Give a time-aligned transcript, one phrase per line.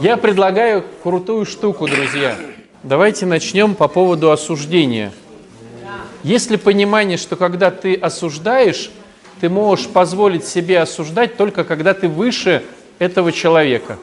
[0.00, 2.36] Я предлагаю крутую штуку, друзья.
[2.82, 5.12] Давайте начнем по поводу осуждения.
[6.22, 8.90] Есть ли понимание, что когда ты осуждаешь,
[9.40, 12.62] ты можешь позволить себе осуждать только когда ты выше
[12.98, 13.98] этого человека?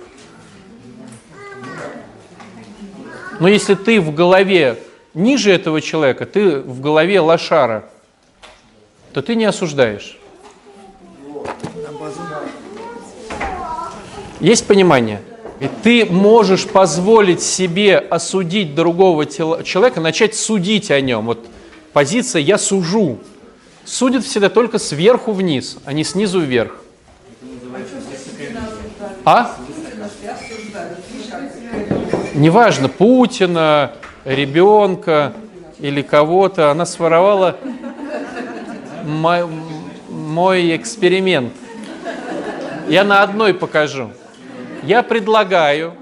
[3.40, 4.78] Но если ты в голове
[5.14, 7.86] ниже этого человека, ты в голове лошара,
[9.14, 10.18] то ты не осуждаешь.
[14.40, 15.22] Есть понимание?
[15.60, 21.26] И ты можешь позволить себе осудить другого человека, начать судить о нем.
[21.26, 21.46] Вот
[21.92, 23.18] позиция «я сужу».
[23.84, 26.76] Судят всегда только сверху вниз, а не снизу вверх.
[29.26, 29.56] А?
[32.36, 33.94] Неважно, Путина,
[34.26, 35.34] ребенка
[35.80, 37.58] или кого-то, она своровала
[39.04, 39.46] мой,
[40.10, 41.52] мой эксперимент.
[42.88, 44.12] Я на одной покажу.
[44.84, 45.94] Я предлагаю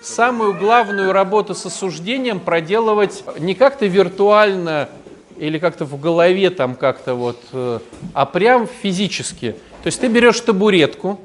[0.00, 4.88] самую главную работу с осуждением проделывать не как-то виртуально
[5.36, 7.80] или как-то в голове там как-то вот, э,
[8.14, 9.52] а прям физически.
[9.82, 11.20] То есть ты берешь табуретку,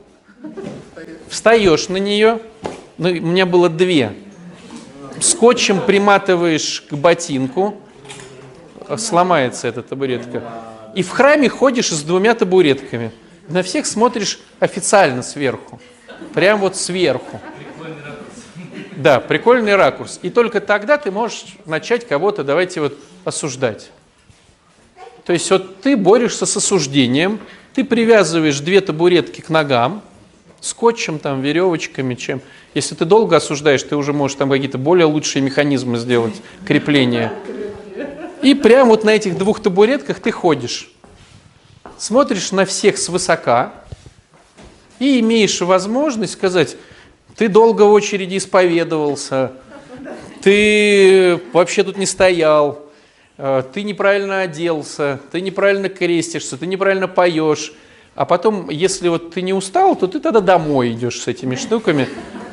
[1.27, 2.39] встаешь на нее,
[2.97, 4.13] ну, у меня было две,
[5.19, 7.75] скотчем приматываешь к ботинку,
[8.97, 10.41] сломается эта табуретка,
[10.95, 13.11] и в храме ходишь с двумя табуретками.
[13.47, 15.79] На всех смотришь официально сверху,
[16.33, 17.39] прям вот сверху.
[18.95, 20.19] Да, прикольный ракурс.
[20.23, 23.91] И только тогда ты можешь начать кого-то, давайте вот, осуждать.
[25.23, 27.39] То есть вот ты борешься с осуждением,
[27.73, 30.01] ты привязываешь две табуретки к ногам,
[30.61, 32.41] скотчем, там, веревочками, чем.
[32.73, 37.33] Если ты долго осуждаешь, ты уже можешь там какие-то более лучшие механизмы сделать, крепления.
[38.41, 40.91] И прямо вот на этих двух табуретках ты ходишь.
[41.97, 43.73] Смотришь на всех свысока
[44.99, 46.75] и имеешь возможность сказать,
[47.35, 49.51] ты долго в очереди исповедовался,
[50.41, 52.85] ты вообще тут не стоял,
[53.37, 57.73] э, ты неправильно оделся, ты неправильно крестишься, ты неправильно поешь.
[58.15, 62.07] А потом, если вот ты не устал, то ты тогда домой идешь с этими штуками.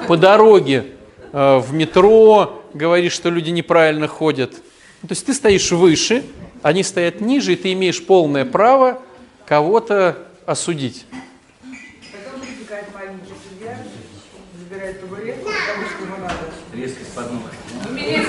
[0.06, 0.86] По дороге
[1.32, 4.52] э, в метро говоришь, что люди неправильно ходят.
[4.52, 6.24] То есть ты стоишь выше,
[6.62, 9.00] они стоят ниже, и ты имеешь полное право
[9.46, 11.06] кого-то осудить.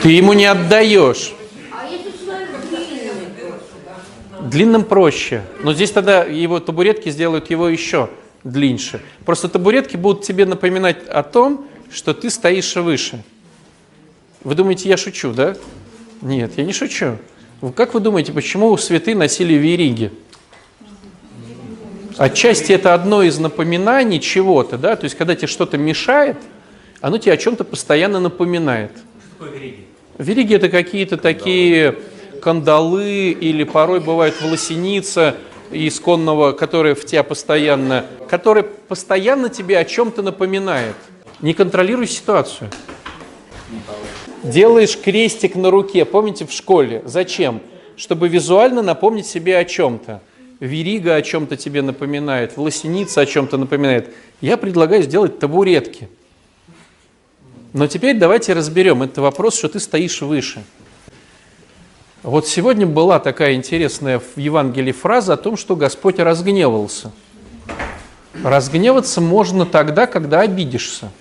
[0.01, 1.33] Ты ему не отдаешь.
[4.41, 5.41] Длинным проще.
[5.63, 8.09] Но здесь тогда его табуретки сделают его еще
[8.43, 9.01] длиннее.
[9.25, 13.23] Просто табуретки будут тебе напоминать о том, что ты стоишь выше.
[14.43, 15.55] Вы думаете, я шучу, да?
[16.21, 17.17] Нет, я не шучу.
[17.75, 20.11] Как вы думаете, почему святые носили вериги?
[22.17, 24.95] Отчасти это одно из напоминаний чего-то, да?
[24.95, 26.37] То есть, когда тебе что-то мешает,
[27.01, 28.91] оно тебе о чем-то постоянно напоминает.
[30.17, 30.55] Вериги?
[30.55, 31.95] Это какие-то такие
[32.41, 35.35] кандалы или порой бывает волосеница
[35.71, 40.95] исконного, которая в тебя постоянно, которая постоянно тебе о чем-то напоминает.
[41.41, 42.69] Не контролируй ситуацию.
[44.43, 47.01] Делаешь крестик на руке, помните в школе?
[47.05, 47.61] Зачем?
[47.97, 50.21] Чтобы визуально напомнить себе о чем-то.
[50.59, 54.13] Верига о чем-то тебе напоминает, волосеница о чем-то напоминает.
[54.41, 56.07] Я предлагаю сделать табуретки.
[57.75, 59.03] Но теперь давайте разберем.
[59.03, 60.63] Это вопрос, что ты стоишь выше.
[62.23, 67.11] Вот сегодня была такая интересная в Евангелии фраза о том, что Господь разгневался.
[68.41, 71.11] Разгневаться можно тогда, когда обидишься.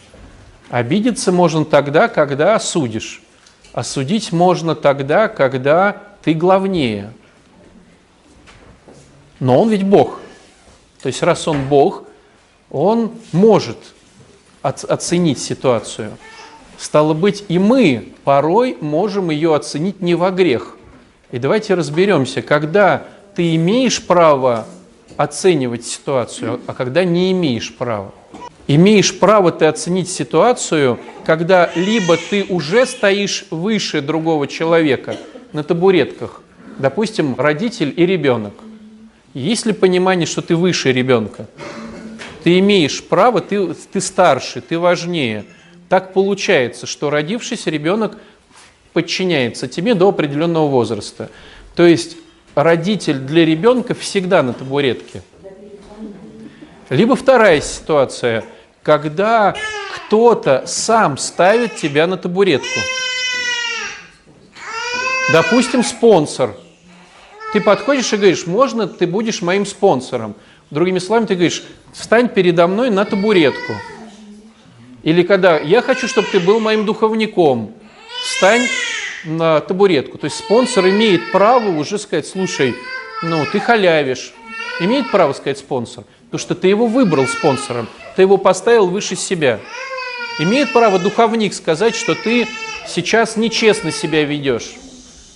[0.70, 3.20] Обидеться можно тогда, когда осудишь.
[3.72, 7.12] Осудить можно тогда, когда ты главнее.
[9.40, 10.20] Но он ведь Бог.
[11.02, 12.04] То есть раз он Бог,
[12.70, 13.78] он может
[14.62, 16.16] оценить ситуацию.
[16.84, 20.76] Стало быть, и мы порой можем ее оценить не во грех–
[21.34, 24.68] и давайте разберемся, когда ты имеешь право
[25.16, 28.14] оценивать ситуацию, а когда не имеешь права.
[28.68, 35.16] Имеешь право ты оценить ситуацию, когда либо ты уже стоишь выше другого человека
[35.52, 36.40] на табуретках,
[36.78, 38.54] допустим, родитель и ребенок.
[39.32, 41.48] Есть ли понимание, что ты выше ребенка?
[42.44, 45.46] Ты имеешь право, ты, ты старше, ты важнее.
[45.88, 48.18] Так получается, что родившийся ребенок
[48.92, 51.30] подчиняется тебе до определенного возраста.
[51.74, 52.16] То есть
[52.54, 55.22] родитель для ребенка всегда на табуретке.
[56.88, 58.44] Либо вторая ситуация,
[58.82, 59.54] когда
[59.94, 62.80] кто-то сам ставит тебя на табуретку.
[65.32, 66.54] Допустим, спонсор.
[67.52, 70.34] Ты подходишь и говоришь, можно ты будешь моим спонсором.
[70.70, 73.74] Другими словами, ты говоришь, встань передо мной на табуретку.
[75.04, 77.74] Или когда я хочу, чтобы ты был моим духовником,
[78.24, 78.66] стань
[79.24, 80.18] на табуретку.
[80.18, 82.74] То есть спонсор имеет право уже сказать, слушай,
[83.22, 84.32] ну ты халявишь.
[84.80, 87.86] Имеет право сказать спонсор, потому что ты его выбрал спонсором,
[88.16, 89.60] ты его поставил выше себя.
[90.40, 92.48] Имеет право духовник сказать, что ты
[92.88, 94.74] сейчас нечестно себя ведешь.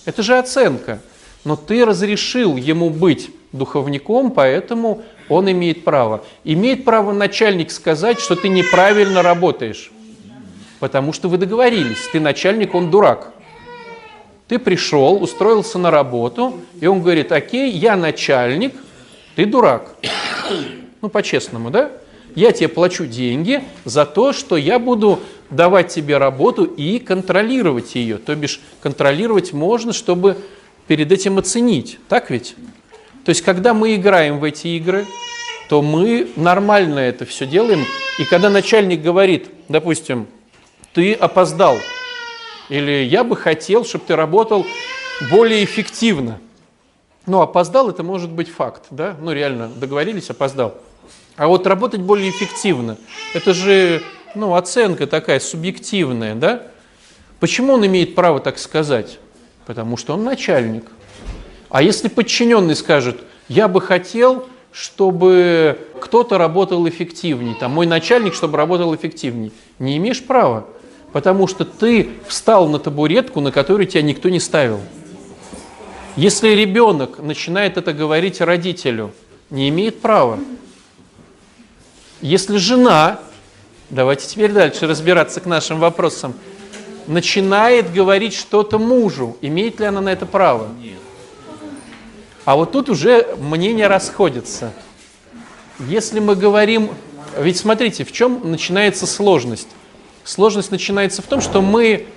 [0.03, 0.99] Это же оценка.
[1.45, 6.23] Но ты разрешил ему быть духовником, поэтому он имеет право.
[6.43, 9.91] Имеет право начальник сказать, что ты неправильно работаешь,
[10.79, 13.31] потому что вы договорились, ты начальник, он дурак.
[14.47, 18.73] Ты пришел, устроился на работу, и он говорит, окей, я начальник,
[19.35, 19.95] ты дурак.
[21.01, 21.91] Ну, по-честному, да?
[22.35, 28.17] Я тебе плачу деньги за то, что я буду давать тебе работу и контролировать ее.
[28.17, 30.37] То бишь, контролировать можно, чтобы
[30.87, 31.99] перед этим оценить.
[32.07, 32.55] Так ведь?
[33.29, 35.05] То есть, когда мы играем в эти игры,
[35.69, 37.85] то мы нормально это все делаем.
[38.17, 40.25] И когда начальник говорит, допустим,
[40.95, 41.77] ты опоздал,
[42.69, 44.65] или я бы хотел, чтобы ты работал
[45.29, 46.39] более эффективно.
[47.27, 49.15] Ну, опоздал, это может быть факт, да?
[49.21, 50.79] Ну, реально, договорились, опоздал.
[51.35, 52.97] А вот работать более эффективно,
[53.35, 54.01] это же,
[54.33, 56.63] ну, оценка такая субъективная, да?
[57.39, 59.19] Почему он имеет право так сказать?
[59.67, 60.85] Потому что он начальник.
[61.69, 68.57] А если подчиненный скажет, я бы хотел, чтобы кто-то работал эффективнее, там, мой начальник, чтобы
[68.57, 70.67] работал эффективнее, не имеешь права
[71.11, 74.79] потому что ты встал на табуретку, на которую тебя никто не ставил.
[76.15, 79.11] Если ребенок начинает это говорить родителю,
[79.49, 80.39] не имеет права.
[82.21, 83.19] Если жена,
[83.89, 86.33] давайте теперь дальше разбираться к нашим вопросам,
[87.07, 90.67] начинает говорить что-то мужу, имеет ли она на это право?
[90.81, 90.98] Нет.
[92.49, 94.73] А вот тут уже мнения расходятся.
[95.77, 96.89] Если мы говорим,
[97.37, 99.67] ведь смотрите, в чем начинается сложность?
[100.23, 102.07] Сложность начинается в том, что мы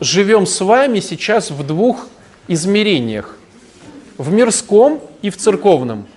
[0.00, 2.08] живем с вами сейчас в двух
[2.48, 3.36] измерениях.
[4.18, 6.08] В мирском и в церковном.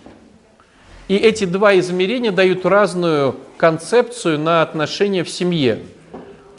[1.08, 5.84] И эти два измерения дают разную концепцию на отношения в семье.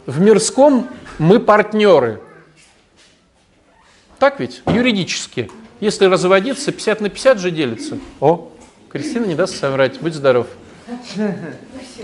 [0.05, 0.87] В мирском
[1.19, 2.21] мы партнеры.
[4.17, 4.61] Так ведь?
[4.65, 5.51] Юридически.
[5.81, 7.97] Если разводиться, 50 на 50 же делится.
[8.19, 8.49] О,
[8.87, 10.47] Кристина не даст соврать, будь здоров.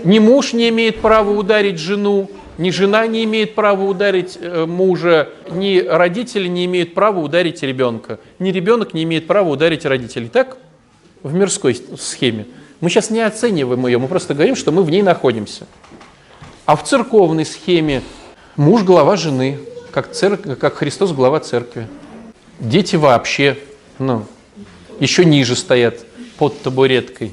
[0.02, 2.28] Ни муж не имеет права ударить жену,
[2.58, 8.18] ни жена не имеет права ударить э, мужа, ни родители не имеют права ударить ребенка,
[8.40, 10.28] ни ребенок не имеет права ударить родителей.
[10.28, 10.56] Так?
[11.22, 12.46] В мирской схеме.
[12.80, 15.66] Мы сейчас не оцениваем ее, мы просто говорим, что мы в ней находимся.
[16.66, 18.02] А в церковной схеме
[18.56, 19.58] муж– глава жены,
[19.92, 21.86] как, церковь, как Христос– глава церкви.
[22.60, 23.56] Дети вообще
[23.98, 24.26] ну,
[25.00, 26.04] еще ниже стоят
[26.38, 27.32] под табуреткой.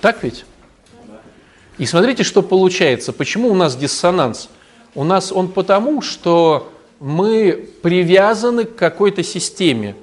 [0.00, 0.44] Так ведь?
[1.78, 3.12] И смотрите, что получается.
[3.12, 4.48] Почему у нас диссонанс?
[4.94, 6.70] У нас он потому, что
[7.00, 9.96] мы привязаны к какой-то системе.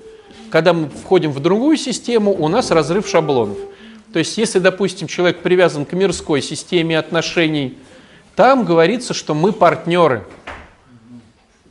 [0.50, 3.58] Когда мы входим в другую систему, у нас разрыв шаблонов.
[4.12, 7.78] То есть, если, допустим, человек привязан к мирской системе отношений,
[8.36, 10.26] там говорится, что мы партнеры.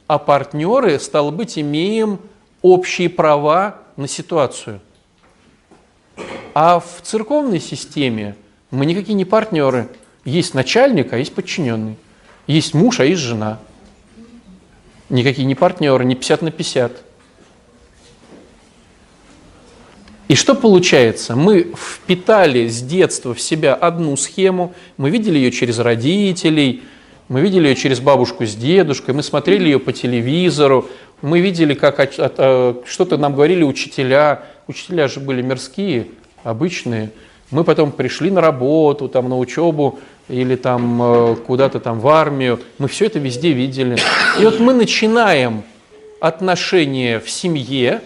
[0.07, 2.19] А партнеры, стало быть, имеем
[2.63, 4.81] общие права на ситуацию.
[6.55, 8.37] А в церковной системе
[8.71, 9.89] мы никакие не партнеры.
[10.25, 11.97] Есть начальник, а есть подчиненный.
[12.47, 13.59] Есть муж, а есть жена.
[15.09, 17.03] Никакие не партнеры, не 50 на 50.
[20.29, 21.35] И что получается?
[21.35, 26.85] Мы впитали с детства в себя одну схему, мы видели ее через родителей,
[27.29, 30.89] мы видели ее через бабушку с дедушкой, мы смотрели ее по телевизору,
[31.23, 34.43] мы видели, как а, что-то нам говорили учителя.
[34.67, 36.09] Учителя же были мирские,
[36.45, 37.11] обычные–
[37.51, 39.99] мы потом пришли на работу, там, на учебу
[40.29, 42.61] или там э, куда-то там в армию.
[42.79, 43.99] Мы все это везде видели.
[44.39, 45.65] И вот мы начинаем
[46.21, 48.03] отношения в семье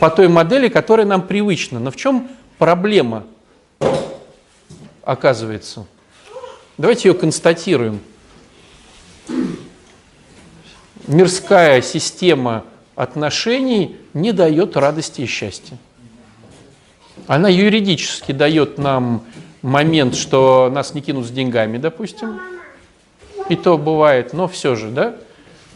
[0.00, 1.78] по той модели, которая нам привычна.
[1.78, 3.24] Но в чем проблема
[5.02, 5.86] оказывается?
[6.78, 8.00] Давайте ее констатируем.
[11.06, 12.64] Мирская система
[12.96, 15.78] отношений не дает радости и счастья.
[17.26, 19.24] Она юридически дает нам
[19.62, 22.40] момент, что нас не кинут с деньгами, допустим.
[23.48, 25.16] И то бывает, но все же, да?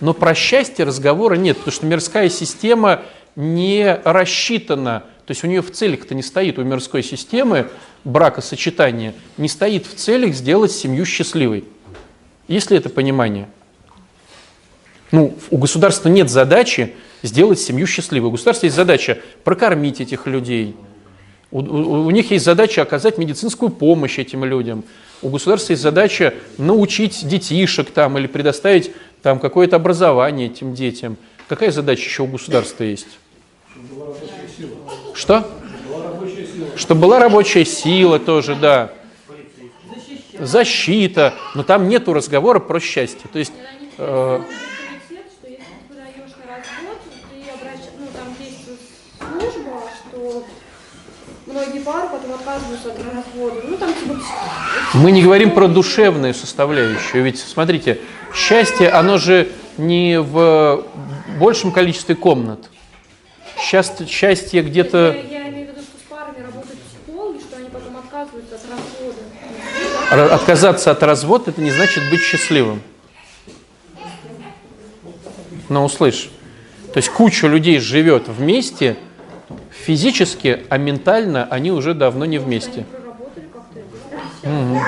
[0.01, 3.03] Но про счастье разговора нет, потому что мирская система
[3.37, 7.69] не рассчитана, то есть у нее в целях-то не стоит, у мирской системы
[8.05, 11.65] бракосочетания не стоит в целях сделать семью счастливой.
[12.49, 13.49] Есть ли это понимание?
[15.11, 18.29] Ну, у государства нет задачи сделать семью счастливой.
[18.29, 20.77] У государства есть задача прокормить этих людей–
[21.51, 24.85] у, у, у них есть задача оказать медицинскую помощь этим людям.
[25.23, 31.17] У государства есть задача научить детишек там или предоставить там какое-то образование этим детям.
[31.49, 33.19] Какая задача еще у государства есть?
[35.15, 35.47] Что?
[36.77, 38.93] Чтобы была рабочая сила тоже, да.
[40.39, 41.35] Защита.
[41.55, 43.29] Но там нету разговора про счастье.
[43.31, 43.53] То есть
[43.99, 44.41] э,
[51.51, 52.30] многие пары потом отказываются от развода.
[52.30, 52.30] Ну, там, типа...
[54.95, 57.23] Мы не говорим про душевную составляющую.
[57.23, 57.99] Ведь, смотрите,
[58.35, 60.85] счастье, оно же не в
[61.39, 62.69] большем количестве комнат.
[63.59, 65.17] Счастье, счастье где-то...
[65.31, 68.63] Я, я имею в виду, что с парами работают психологи, что они потом отказываются от
[70.11, 70.35] развода.
[70.35, 72.83] Отказаться от развода– это не значит быть счастливым.
[75.69, 76.31] Но услышь.
[76.93, 78.97] То есть куча людей живет вместе–
[79.85, 82.87] физически, а ментально они уже давно не вместе.
[84.43, 84.81] Угу.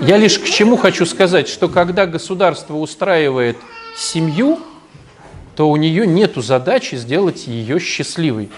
[0.00, 3.56] Я лишь к чему хочу сказать, что когда государство устраивает
[3.96, 4.60] семью,
[5.56, 8.48] то у нее нет задачи сделать ее счастливой.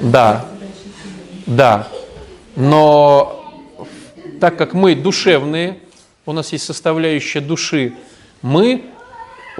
[0.00, 0.46] Да,
[1.46, 1.88] да.
[2.56, 3.38] Но
[4.40, 5.78] так как мы душевные,
[6.26, 7.94] у нас есть составляющая души,
[8.42, 8.84] мы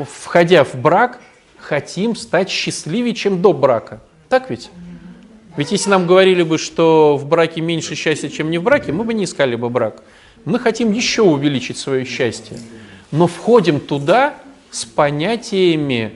[0.05, 1.21] входя в брак,
[1.59, 4.01] хотим стать счастливее, чем до брака.
[4.29, 4.71] Так ведь?
[5.57, 9.05] Ведь если нам говорили бы, что в браке меньше счастья, чем не в браке, мы
[9.05, 10.03] бы не искали бы брак.
[10.45, 12.59] Мы хотим еще увеличить свое счастье.
[13.11, 14.35] Но входим туда
[14.71, 16.13] с понятиями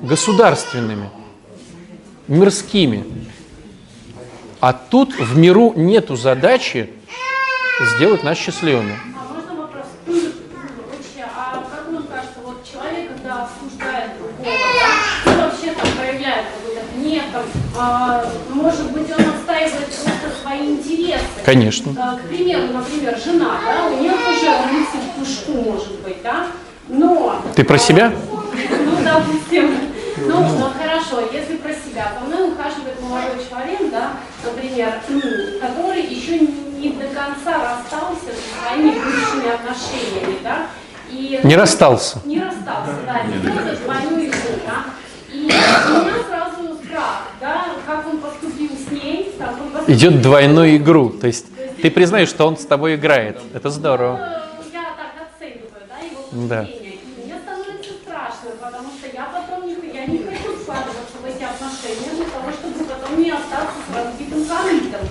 [0.00, 1.10] государственными,
[2.28, 3.04] мирскими.
[4.60, 6.90] А тут в миру нету задачи
[7.80, 8.96] сделать нас счастливыми.
[18.50, 21.24] Может быть, он отстаивает просто свои интересы.
[21.44, 21.94] Конечно.
[21.98, 26.46] А, к примеру, например, жена, да, у нее тоже мысль в пушку может быть, да,
[26.88, 27.40] но...
[27.54, 28.12] Ты про себя?
[28.52, 29.74] Ну, допустим.
[30.26, 34.12] Ну, ну, хорошо, если про себя, то мной ухаживает молодой человек, да,
[34.44, 35.00] например,
[35.60, 40.66] который еще не до конца расстался со своими бывшими отношениями, да,
[41.10, 41.40] и...
[41.42, 42.18] Не расстался.
[42.24, 44.84] Не расстался, да, не делает двойную игру, да.
[45.32, 49.34] И у меня сразу страх, да, как он поступил с ней.
[49.38, 49.96] Там, он поступил...
[49.96, 51.46] Идет двойную игру, то есть
[51.80, 53.40] ты признаешь, что он с тобой играет.
[53.54, 54.18] Это здорово.
[54.58, 56.48] Ну, я так оцениваю, да, его.
[56.48, 56.62] Да.
[56.62, 61.42] И мне становится страшно, потому что я потом не, я не хочу вкладываться в эти
[61.42, 65.08] отношения для того, чтобы потом не остаться с разбитым корытом.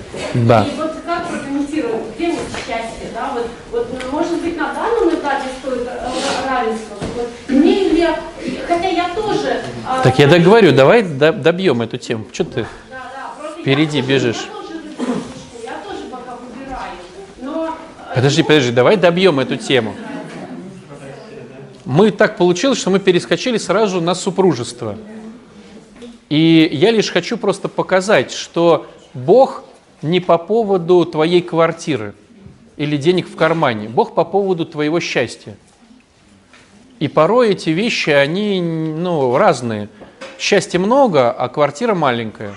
[0.47, 0.63] Да.
[0.65, 5.49] И вот как прокомментировать, где вот счастье, да, вот, вот может быть на данном этапе
[5.59, 5.89] стоит
[6.47, 8.07] равенство, вот, имею ли
[8.69, 9.61] хотя я тоже...
[9.85, 12.25] А, так я так говорю, давай добьем эту тему.
[12.31, 12.65] Что ты
[13.59, 14.47] впереди бежишь?
[18.13, 19.95] Подожди, подожди, давай добьем эту тему.
[21.85, 24.97] Мы так получилось, что мы перескочили сразу на супружество.
[26.29, 28.85] И я лишь хочу просто показать, что
[29.15, 29.63] Бог
[30.03, 32.13] не по поводу твоей квартиры
[32.77, 33.89] или денег в кармане.
[33.89, 35.57] Бог по поводу твоего счастья.
[36.99, 39.87] И порой эти вещи, они ну, разные.
[40.37, 42.55] Счастья много, а квартира маленькая.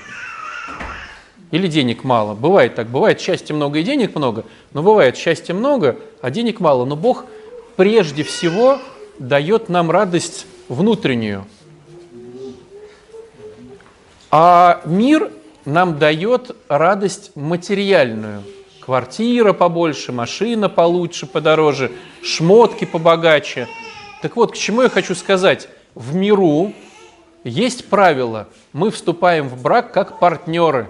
[1.53, 2.35] Или денег мало.
[2.35, 2.89] Бывает так.
[2.89, 6.85] Бывает счастья много и денег много, но бывает счастья много, а денег мало.
[6.85, 7.27] Но Бог
[7.77, 8.79] прежде всего
[9.19, 11.45] дает нам радость внутреннюю.
[14.33, 15.31] А мир
[15.65, 18.43] нам дает радость материальную.
[18.81, 21.93] Квартира побольше, машина получше, подороже,
[22.25, 23.69] шмотки побогаче–
[24.23, 25.69] так вот, к чему я хочу сказать.
[25.97, 26.73] В миру
[27.43, 28.49] есть правило.
[28.73, 30.89] Мы вступаем в брак как партнеры.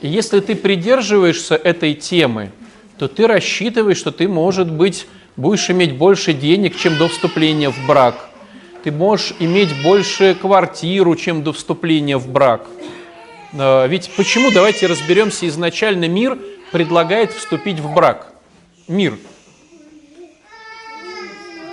[0.00, 2.50] И если ты придерживаешься этой темы,
[2.98, 5.06] то ты рассчитываешь, что ты, может быть,
[5.36, 8.30] будешь иметь больше денег, чем до вступления в брак.
[8.82, 12.66] Ты можешь иметь больше квартиру, чем до вступления в брак.
[13.52, 16.38] А, ведь почему, давайте разберемся, изначально мир
[16.72, 18.32] предлагает вступить в брак.
[18.88, 19.18] Мир–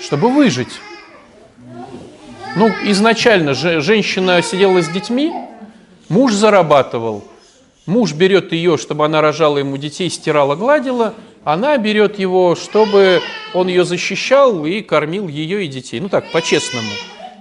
[0.02, 0.80] чтобы выжить.
[2.56, 5.32] Ну, изначально же, женщина сидела с детьми,
[6.10, 7.24] муж зарабатывал,
[7.86, 11.14] муж берет ее, чтобы она рожала ему детей, стирала, гладила,
[11.44, 13.22] она берет его, чтобы
[13.54, 16.00] он ее защищал и кормил ее и детей.
[16.00, 16.90] Ну так, по-честному.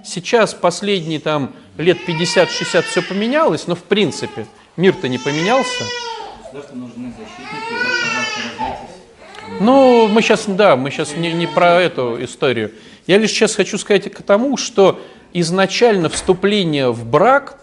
[0.05, 4.47] Сейчас последние там лет 50-60 все поменялось, но в принципе
[4.77, 5.85] мир-то не поменялся.
[6.73, 7.58] нужны защитники,
[9.61, 12.73] ну, мы сейчас, да, мы сейчас не, не про эту историю.
[13.07, 15.01] Я лишь сейчас хочу сказать к тому, что
[15.33, 17.61] изначально вступление в брак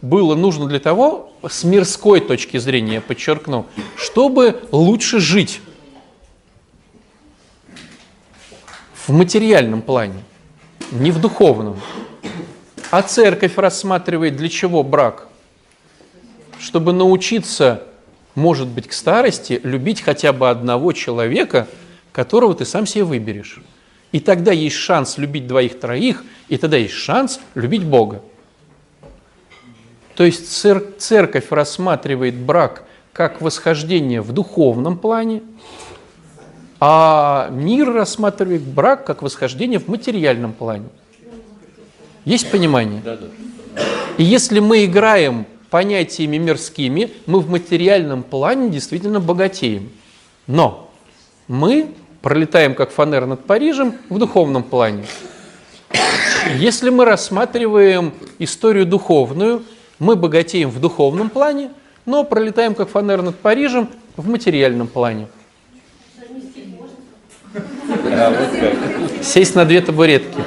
[0.00, 5.60] было нужно для того, с мирской точки зрения, я подчеркну, чтобы лучше жить
[9.06, 10.22] в материальном плане,
[10.90, 11.80] не в духовном.
[12.90, 15.28] А церковь рассматривает для чего брак?
[16.60, 17.84] Чтобы научиться,
[18.34, 21.68] может быть, к старости любить хотя бы одного человека,
[22.12, 23.60] которого ты сам себе выберешь.
[24.12, 28.22] И тогда есть шанс любить двоих-троих, и тогда есть шанс любить Бога.
[30.14, 35.42] То есть цер- церковь рассматривает брак как восхождение в духовном плане,
[36.80, 40.86] а мир рассматривает брак как восхождение в материальном плане.
[42.24, 43.02] Есть понимание?
[44.18, 49.90] И если мы играем понятиями мирскими, мы в материальном плане действительно богатеем.
[50.46, 50.88] Но
[51.48, 51.88] мы
[52.22, 55.04] пролетаем как фанера над Парижем в духовном плане.
[56.58, 59.64] Если мы рассматриваем историю духовную,
[59.98, 61.70] мы богатеем в духовном плане,
[62.06, 65.26] но пролетаем как фанера над Парижем в материальном плане.
[69.24, 70.38] Сесть на две табуретки.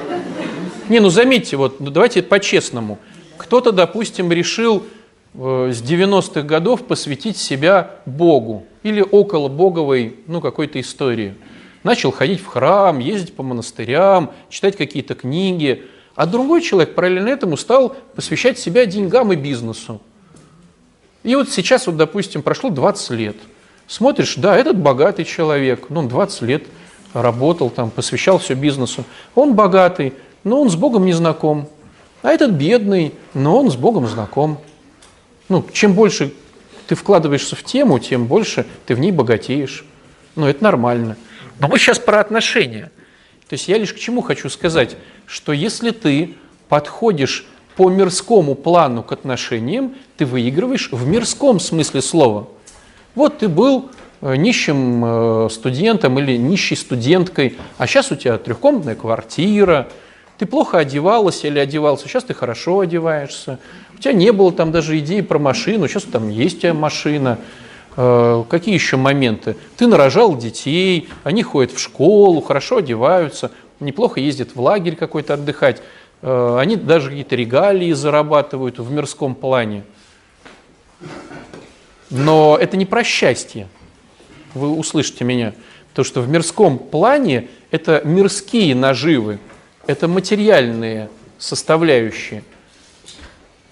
[0.88, 2.98] Не, ну заметьте, вот ну, давайте по-честному.
[3.38, 4.86] Кто-то, допустим, решил
[5.34, 11.36] с 90-х годов посвятить себя Богу или около боговой, ну, какой-то истории.
[11.84, 15.84] Начал ходить в храм, ездить по монастырям, читать какие-то книги.
[16.16, 20.02] А другой человек параллельно этому стал посвящать себя деньгам и бизнесу.
[21.24, 23.36] И вот сейчас, вот, допустим, прошло 20 лет.
[23.88, 26.64] Смотришь, да, этот богатый человек, ну, он 20 лет
[27.14, 29.04] работал там, посвящал все бизнесу.
[29.36, 31.68] Он богатый, но он с Богом не знаком.
[32.22, 34.60] А этот бедный, но он с Богом знаком.
[35.50, 36.34] Ну, чем больше
[36.88, 39.86] ты вкладываешься в тему, тем больше ты в ней богатеешь.
[40.36, 41.18] Ну, это нормально.
[41.60, 42.92] Но мы сейчас про отношения.
[43.48, 46.36] То есть я лишь к чему хочу сказать, что если ты
[46.70, 52.48] подходишь по мирскому плану к отношениям, ты выигрываешь в мирском смысле слова.
[53.16, 53.90] Вот ты был
[54.22, 59.88] э, нищим э, студентом или нищей студенткой, а сейчас у тебя трехкомнатная квартира,
[60.38, 63.60] ты плохо одевалась или одевался, сейчас ты хорошо одеваешься,
[63.98, 67.40] у тебя не было там даже идеи про машину, сейчас там есть у тебя машина,
[67.98, 69.58] Э, Какие еще моменты?
[69.76, 75.82] Ты нарожал детей, они ходят в школу, хорошо одеваются, неплохо ездят в лагерь какой-то отдыхать.
[76.22, 79.84] Э, Они даже какие-то регалии зарабатывают в мирском плане.
[82.12, 83.68] Но это не про счастье.
[84.54, 85.54] Вы услышите меня.
[85.90, 89.40] Потому что в мирском плане это мирские наживы,
[89.88, 92.44] это материальные составляющие.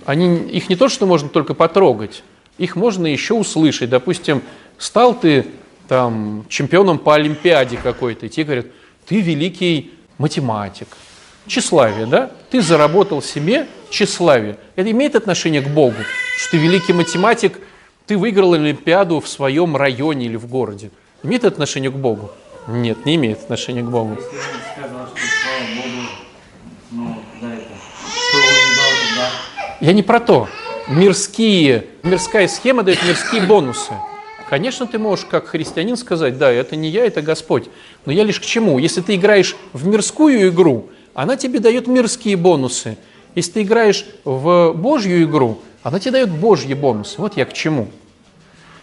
[0.05, 2.23] Они, их не то, что можно только потрогать,
[2.57, 3.89] их можно еще услышать.
[3.89, 4.41] Допустим,
[4.77, 5.45] стал ты
[5.87, 8.65] там чемпионом по Олимпиаде какой-то, и тебе говорят,
[9.05, 10.87] ты великий математик.
[11.47, 12.31] Тщеславие, да?
[12.49, 14.57] Ты заработал себе тщеславие.
[14.75, 15.97] Это имеет отношение к Богу,
[16.37, 17.59] что ты великий математик,
[18.07, 20.91] ты выиграл Олимпиаду в своем районе или в городе.
[21.23, 22.31] Имеет отношение к Богу?
[22.67, 24.15] Нет, не имеет отношения к Богу.
[24.15, 24.43] Если он
[24.75, 26.07] сказал, что слава Богу,
[26.91, 27.73] ну, за это,
[28.07, 30.47] что он дал тогда, Я не про то.
[30.87, 33.93] Мирские, мирская схема дает мирские бонусы.
[34.49, 37.65] Конечно, ты можешь как христианин сказать, да, это не я, это Господь.
[38.05, 38.77] Но я лишь к чему?
[38.77, 42.97] Если ты играешь в мирскую игру, она тебе дает мирские бонусы.
[43.33, 47.15] Если ты играешь в Божью игру, она тебе дает Божьи бонусы.
[47.19, 47.87] Вот я к чему.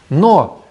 [0.08, 0.64] Но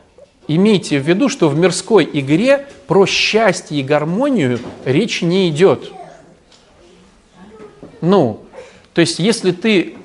[0.47, 5.91] имейте в виду, что в мирской игре про счастье и гармонию речь не идет.
[8.01, 8.43] Ну,
[8.93, 9.95] то есть, если ты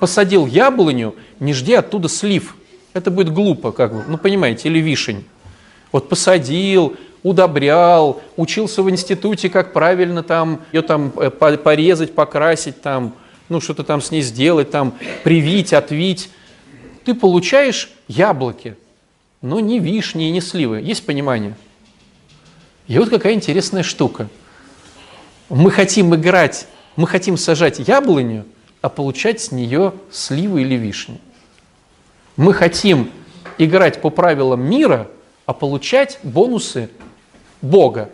[0.00, 2.56] посадил яблоню, не жди оттуда слив.
[2.92, 5.24] Это будет глупо, как бы, ну, понимаете, или вишень.
[5.92, 12.82] Вот посадил, удобрял, учился в институте, как правильно там ее там э, по- порезать, покрасить
[12.82, 13.14] там,
[13.48, 16.30] ну, что-то там с ней сделать, там, привить, отвить.
[17.04, 18.76] Ты получаешь яблоки,
[19.40, 20.80] но не вишни и не сливы.
[20.80, 21.56] Есть понимание?
[22.88, 24.28] И вот какая интересная штука.
[25.48, 26.66] Мы хотим играть,
[26.96, 28.44] мы хотим сажать яблоню,
[28.82, 31.18] а получать с нее сливы или вишни.
[32.36, 33.10] Мы хотим
[33.56, 35.08] играть по правилам мира,
[35.46, 36.90] а получать бонусы
[37.62, 38.10] Бога.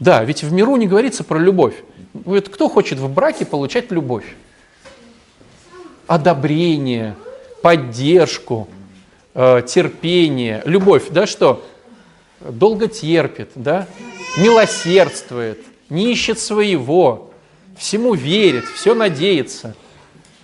[0.00, 1.74] Да, ведь в миру не говорится про любовь.
[2.12, 4.24] Вот кто хочет в браке получать любовь?
[6.06, 7.14] Одобрение,
[7.62, 8.68] поддержку,
[9.34, 11.64] э, терпение, любовь, да что?
[12.40, 13.86] Долго терпит, да?
[14.38, 17.30] Милосердствует, не ищет своего,
[17.76, 19.74] всему верит, все надеется,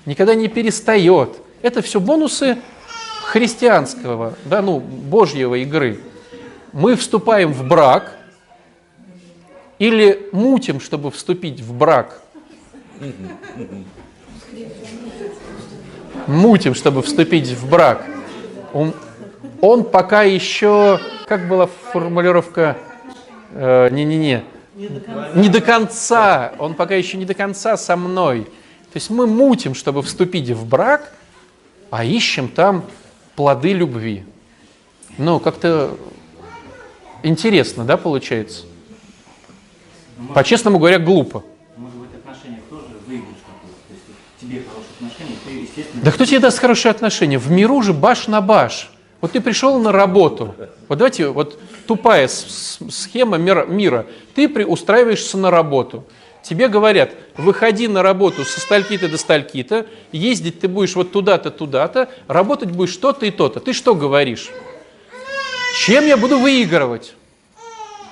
[0.06, 1.38] никогда не перестает.
[1.62, 2.58] Это все бонусы
[3.24, 6.00] христианского, да, ну, Божьего игры.
[6.72, 8.16] Мы вступаем в брак
[9.78, 12.20] или мутим, чтобы вступить в брак.
[16.26, 18.04] мутим, чтобы вступить в брак,
[18.72, 18.94] он,
[19.60, 22.76] он пока еще, как была формулировка,
[23.52, 24.44] э, не-не-не,
[25.34, 28.46] не до конца, он пока еще не до конца со мной.
[28.92, 31.14] То есть мы мутим, чтобы вступить в брак,
[31.90, 32.85] а ищем там
[33.37, 34.24] плоды любви.
[35.16, 35.96] Ну, как-то
[37.22, 38.64] интересно, да, получается?
[40.35, 41.42] По-честному говоря, глупо.
[41.76, 43.76] Может быть, отношениях тоже выигрыш какой-то.
[43.88, 44.05] То есть
[44.40, 46.02] тебе хорошие отношения, ты, естественно...
[46.05, 47.38] Да кто тебе даст хорошие отношения?
[47.38, 48.90] В миру же баш на баш.
[49.22, 50.55] Вот ты пришел на работу.
[50.88, 54.07] Вот давайте, вот тупая схема мира.
[54.35, 56.05] Ты устраиваешься на работу.
[56.42, 62.09] Тебе говорят, выходи на работу со стальки-то до стальки-то, ездить ты будешь вот туда-то, туда-то,
[62.26, 63.61] работать будешь то-то и то-то.
[63.61, 64.50] Ты что говоришь?
[65.78, 67.14] Чем я буду выигрывать?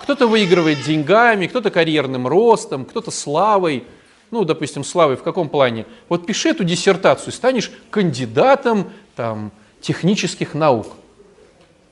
[0.02, 3.84] Кто-то выигрывает деньгами, кто-то карьерным ростом, кто-то славой.
[4.30, 5.84] Ну, допустим, славой в каком плане?
[6.08, 10.86] Вот пиши эту диссертацию, станешь кандидатом там, технических наук.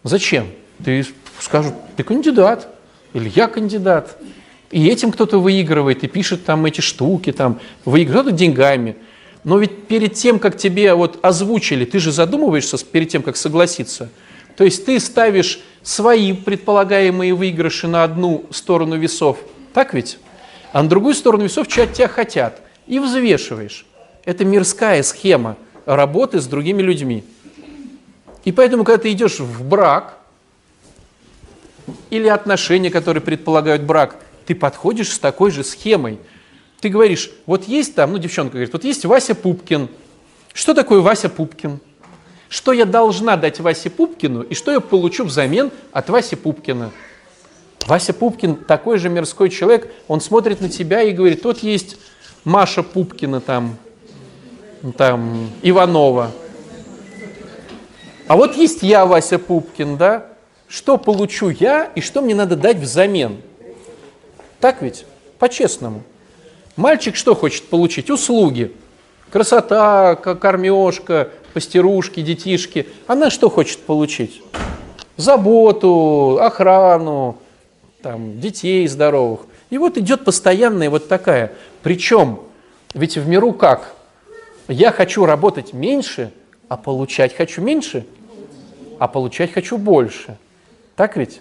[0.05, 0.47] Зачем?
[0.85, 1.05] Ты
[1.41, 2.69] скажут, ты кандидат,
[3.13, 4.17] или я кандидат.
[4.71, 8.97] И этим кто-то выигрывает, и пишет там эти штуки, там, выигрывает кто-то деньгами.
[9.45, 14.11] Но ведь перед тем, как тебе вот озвучили, ты же задумываешься перед тем, как согласиться.
[14.57, 19.39] То есть ты ставишь свои предполагаемые выигрыши на одну сторону весов,
[19.73, 20.19] так ведь?
[20.73, 22.61] А на другую сторону весов чего от тебя хотят.
[22.87, 23.87] И взвешиваешь.
[24.25, 27.25] Это мирская схема работы с другими людьми.
[28.45, 30.19] И поэтому, когда ты идешь в брак
[32.11, 34.17] или отношения, которые предполагают брак,
[34.49, 36.19] ты подходишь с такой же схемой.
[36.81, 39.91] Ты говоришь, вот есть там, ну, девчонка говорит, вот есть Вася Пупкин.
[40.55, 41.81] Что такое Вася Пупкин?
[42.49, 46.93] Что я должна дать Васе Пупкину и что я получу взамен от Васи Пупкина?
[47.87, 51.99] Вася Пупкин такой же мирской человек, он смотрит на тебя и говорит, вот есть
[52.45, 53.77] Маша Пупкина там,
[54.97, 56.31] там Иванова.
[58.27, 60.25] А вот есть я, Вася Пупкин, да?
[60.69, 63.43] Что получу я и что мне надо дать взамен?
[64.61, 65.07] Так ведь?
[65.39, 66.03] По-честному.
[66.77, 68.11] Мальчик что хочет получить?
[68.11, 68.73] Услуги.
[69.31, 72.87] Красота, кормежка, постирушки, детишки.
[73.07, 74.43] Она что хочет получить?
[75.17, 77.37] Заботу, охрану,
[78.03, 79.41] там, детей здоровых.
[79.71, 81.53] И вот идет постоянная вот такая.
[81.83, 82.41] Причем,
[82.95, 83.95] ведь в миру как?
[84.69, 86.33] Я хочу работать меньше,
[86.69, 88.07] а получать хочу меньше,
[88.99, 90.37] а получать хочу больше.
[90.97, 91.41] Так ведь?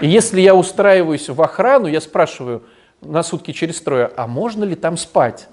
[0.00, 2.62] И если я устраиваюсь в охрану, я спрашиваю
[3.00, 5.48] на сутки через трое, а можно ли там спать?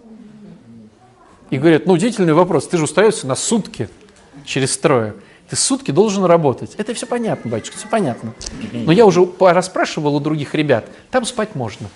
[1.50, 3.90] И говорят, ну удивительный вопрос, ты же устраиваешься на сутки
[4.46, 5.16] через трое.
[5.50, 6.76] Ты сутки должен работать.
[6.78, 8.34] Это все понятно, батюшка, все понятно.
[8.74, 11.88] Но я уже расспрашивал у других ребят, там спать можно.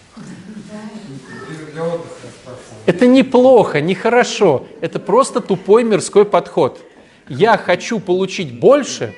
[2.86, 4.66] Это неплохо, нехорошо.
[4.80, 6.80] Это просто тупой мирской подход.
[7.28, 9.14] Я хочу получить больше,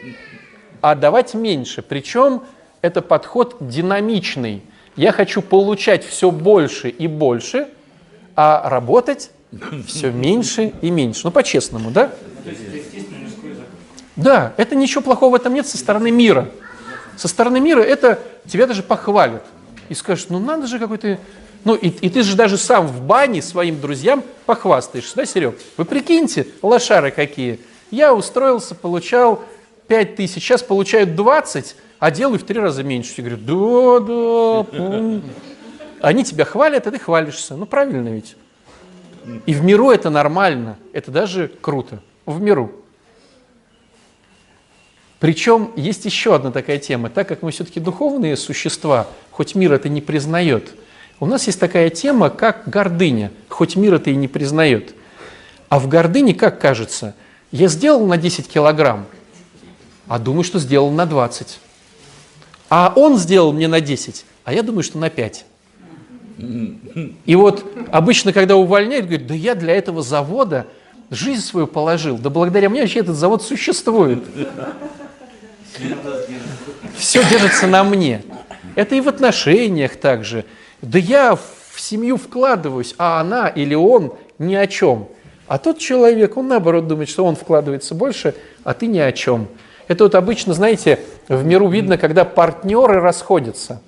[0.81, 1.81] а давать меньше.
[1.81, 2.43] Причем
[2.83, 4.61] это подход динамичный.
[4.97, 7.69] Я хочу получать все больше и больше,
[8.35, 9.31] а работать
[9.87, 11.21] все меньше и меньше.
[11.23, 12.11] Ну, по-честному, да?
[14.17, 16.49] Да, это ничего плохого в этом нет со стороны мира.
[17.15, 19.45] Со стороны мира это тебя даже похвалят.
[19.87, 21.19] И скажут, ну надо же какой ты...
[21.63, 25.57] Ну и, и ты же даже сам в бане своим друзьям похвастаешься, да, Серег?
[25.77, 27.61] Вы прикиньте, лошары какие.
[27.91, 29.41] Я устроился, получал
[29.87, 33.13] 5 тысяч, сейчас получают 20, а делаю в три раза меньше.
[33.13, 35.21] Все говорят, да, да, помню».
[36.01, 37.55] Они тебя хвалят, а ты хвалишься.
[37.55, 38.35] Ну правильно ведь.
[39.45, 42.01] И в миру это нормально, это даже круто.
[42.25, 42.73] В миру.
[45.21, 47.09] Причем есть еще одна такая тема.
[47.09, 50.73] Так как мы все-таки духовные существа, хоть мир это не признает,
[51.21, 54.93] у нас есть такая тема, как гордыня, хоть мир это и не признает.
[55.69, 57.15] А в гордыне, как кажется,
[57.53, 59.05] я сделал на 10 килограмм,
[60.09, 61.61] а думаю, что сделал на 20.
[62.75, 65.45] А он сделал мне на 10, а я думаю, что на 5.
[67.27, 70.65] И вот обычно, когда увольняют, говорят, да я для этого завода
[71.11, 74.23] жизнь свою положил, да благодаря мне вообще этот завод существует.
[76.97, 78.23] Все держится на мне.
[78.73, 80.43] Это и в отношениях также.
[80.81, 85.09] Да я в семью вкладываюсь, а она или он ни о чем.
[85.45, 88.33] А тот человек, он наоборот думает, что он вкладывается больше,
[88.63, 89.47] а ты ни о чем.
[89.87, 93.81] Это вот обычно, знаете, в миру видно, когда партнеры расходятся.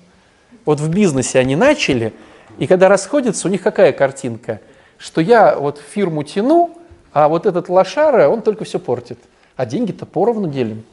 [0.64, 2.12] Вот в бизнесе они начали,
[2.58, 4.60] и когда расходятся, у них какая картинка?
[4.98, 6.76] Что я вот фирму тяну,
[7.12, 9.18] а вот этот лошара, он только все портит.
[9.56, 10.84] А деньги-то поровну делим.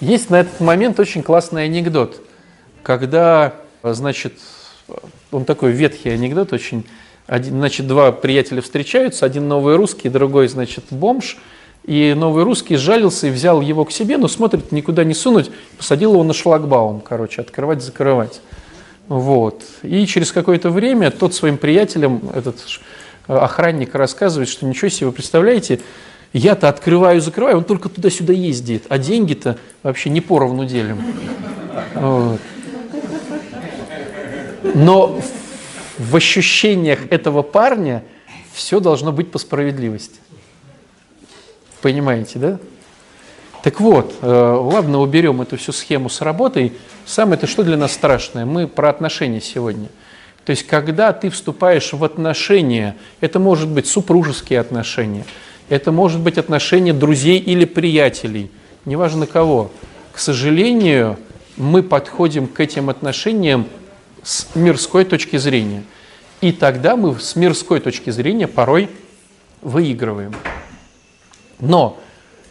[0.00, 2.22] Есть на этот момент очень классный анекдот,
[2.82, 4.34] когда, значит,
[5.32, 6.86] он такой ветхий анекдот очень,
[7.26, 11.36] Один, значит, два приятеля встречаются, один новый русский, другой, значит, бомж.
[11.88, 16.12] И новый русский сжалился и взял его к себе, но смотрит, никуда не сунуть, посадил
[16.12, 18.42] его на шлагбаум, короче, открывать, закрывать.
[19.08, 19.62] Вот.
[19.82, 22.56] И через какое-то время тот своим приятелям, этот
[23.26, 25.80] охранник рассказывает, что ничего себе, вы представляете,
[26.34, 31.02] я-то открываю, закрываю, он только туда-сюда ездит, а деньги-то вообще не поровну делим.
[31.94, 32.40] Вот.
[34.74, 35.18] Но
[35.96, 38.04] в ощущениях этого парня
[38.52, 40.20] все должно быть по справедливости.
[41.80, 42.58] Понимаете, да?
[43.62, 46.72] Так вот, э, ладно, уберем эту всю схему с работой.
[47.06, 48.44] Самое-то что для нас страшное?
[48.44, 49.88] Мы про отношения сегодня.
[50.44, 55.26] То есть, когда ты вступаешь в отношения, это может быть супружеские отношения,
[55.68, 58.50] это может быть отношения друзей или приятелей,
[58.86, 59.70] неважно кого.
[60.12, 61.18] К сожалению,
[61.56, 63.66] мы подходим к этим отношениям
[64.22, 65.82] с мирской точки зрения.
[66.40, 68.88] И тогда мы с мирской точки зрения порой
[69.60, 70.32] выигрываем.
[71.60, 71.98] Но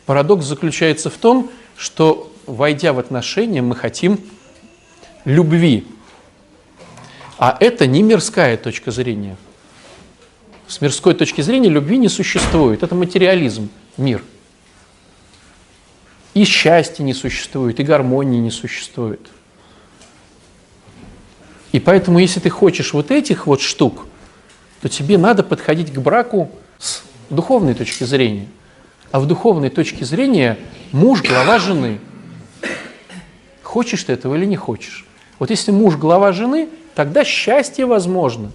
[0.06, 4.20] парадокс заключается в том, что, войдя в отношения, мы хотим
[5.26, 5.86] любви.
[7.38, 9.38] А это не мирская точка зрения.
[10.68, 12.84] С мирской точки зрения любви не существует.
[12.84, 14.24] Это материализм, мир.
[16.34, 19.30] И счастья не существует, и гармонии не существует.
[21.72, 24.06] И поэтому, если ты хочешь вот этих вот штук,
[24.82, 28.48] то тебе надо подходить к браку с духовной точки зрения.
[29.12, 30.58] А в духовной точке зрения
[30.92, 32.00] муж– глава жены.
[33.64, 35.06] Хочешь ты этого или не хочешь?
[35.40, 38.52] Вот если муж– глава жены, тогда счастье возможно.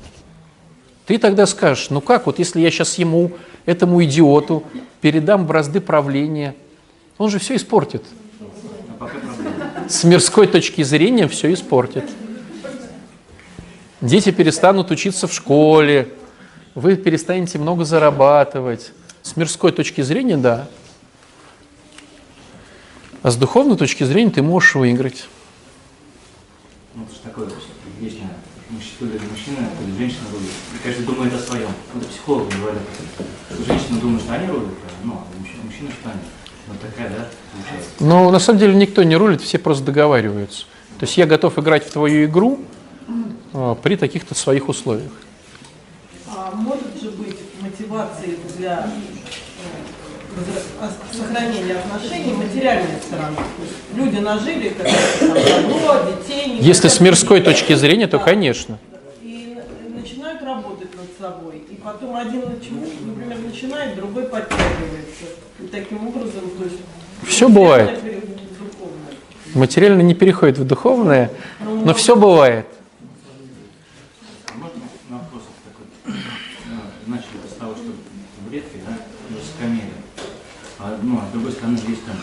[1.06, 3.32] Ты тогда скажешь, ну как, вот если я сейчас ему,
[3.66, 4.64] этому идиоту,
[5.00, 6.54] передам бразды правления,
[7.18, 8.04] он же все испортит.
[9.88, 12.04] С мирской точки зрения все испортит.
[14.00, 16.08] Дети перестанут учиться в школе,
[16.74, 20.68] вы перестанете много зарабатывать, с мирской точки зрения, да.
[23.22, 25.28] А с духовной точки зрения ты можешь выиграть.
[26.94, 27.48] Ну, это же такое
[28.00, 28.28] вечно.
[28.68, 30.50] Мужчина, мужчина, то ли женщина рулит.
[30.74, 31.68] И каждый думает о своем.
[31.94, 32.82] Это психологи говорят.
[33.66, 34.68] Женщина думает, что они рулят,
[35.04, 36.20] ну, а мужчина, мужчина что они.
[36.68, 37.90] Вот такая, да, получается.
[38.00, 40.64] Но на самом деле никто не рулит, все просто договариваются.
[40.98, 42.60] То есть я готов играть в твою игру
[43.52, 45.12] а, при таких-то своих условиях.
[46.28, 48.90] А может же быть мотивацией для
[51.12, 53.36] сохранения отношений материальной стороны?
[53.94, 56.58] Люди нажили как-то детей.
[56.60, 57.52] Если с мирской детей.
[57.52, 58.24] точки зрения, то Да.
[58.24, 58.78] конечно.
[59.22, 59.56] И
[59.94, 61.62] начинают работать над собой.
[61.70, 65.24] И потом один, например, начинает, другой подтягивается.
[65.60, 66.78] И таким образом, то есть...
[67.26, 68.00] Материальное бывает.
[69.54, 72.66] Материально не переходит в духовное, но все бывает.
[74.48, 76.14] А можно вопрос такой?
[76.66, 76.80] Ну,
[77.14, 77.92] Начали с того, что
[78.38, 78.96] табуретки, да,
[79.28, 79.92] высокомерие.
[80.78, 82.16] А, ну, а с другой стороны, здесь там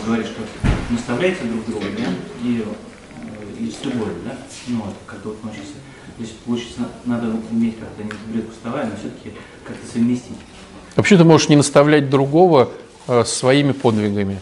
[0.00, 0.42] апостол говорит, что
[0.90, 2.04] наставляйте друг друга, да,
[2.42, 4.36] и, э, и с любовью, да,
[4.68, 5.74] ну, вот, как-то вот научиться.
[6.16, 10.36] То есть, получится, надо уметь как-то не табуретку вставая, но все-таки как-то совместить.
[10.96, 12.70] Вообще ты можешь не наставлять другого
[13.06, 14.40] э, своими подвигами.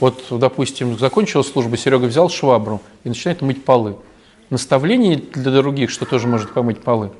[0.00, 3.96] Вот, допустим, закончила служба, Серега взял швабру и начинает мыть полы.
[4.50, 7.12] Наставление для других, что тоже может помыть полы.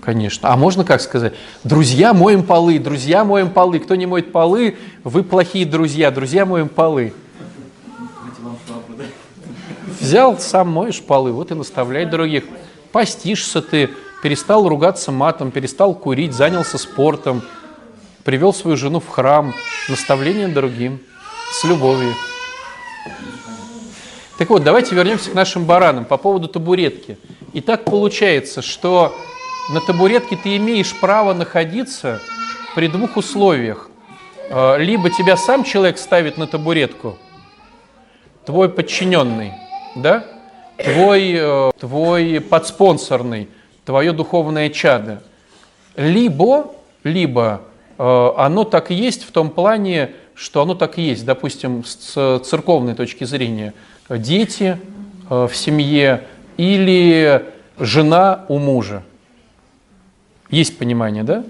[0.00, 0.50] Конечно.
[0.50, 1.32] А можно как сказать?
[1.62, 3.78] Друзья, моем полы, друзья, моем полы.
[3.78, 6.10] Кто не моет полы, вы плохие друзья.
[6.10, 7.14] Друзья, моем полы.
[10.00, 12.44] Взял, сам моешь полы, вот и наставляй других.
[12.92, 13.90] Постишься ты,
[14.22, 17.42] перестал ругаться матом, перестал курить, занялся спортом,
[18.24, 19.54] привел свою жену в храм,
[19.88, 21.00] наставление другим,
[21.52, 22.12] с любовью.
[24.36, 27.16] Так вот, давайте вернемся к нашим баранам по поводу табуретки.
[27.52, 29.16] И так получается, что
[29.68, 32.20] на табуретке ты имеешь право находиться
[32.74, 33.88] при двух условиях.
[34.50, 37.16] Э, Либо тебя сам человек ставит на табуретку,
[38.44, 39.52] твой подчиненный,
[39.96, 40.24] да?
[40.76, 43.48] твой, э, твой подспонсорный,
[43.84, 45.22] твое духовное чадо.
[45.96, 46.72] Либо,
[47.02, 47.62] либо
[47.96, 52.40] э, оно так и есть в том плане, что оно так и есть, допустим, с
[52.40, 53.72] церковной точки зрения.
[54.10, 54.78] Дети
[55.30, 56.24] в семье
[56.58, 57.46] или
[57.78, 59.04] жена у мужа.
[60.50, 61.44] Есть понимание, да?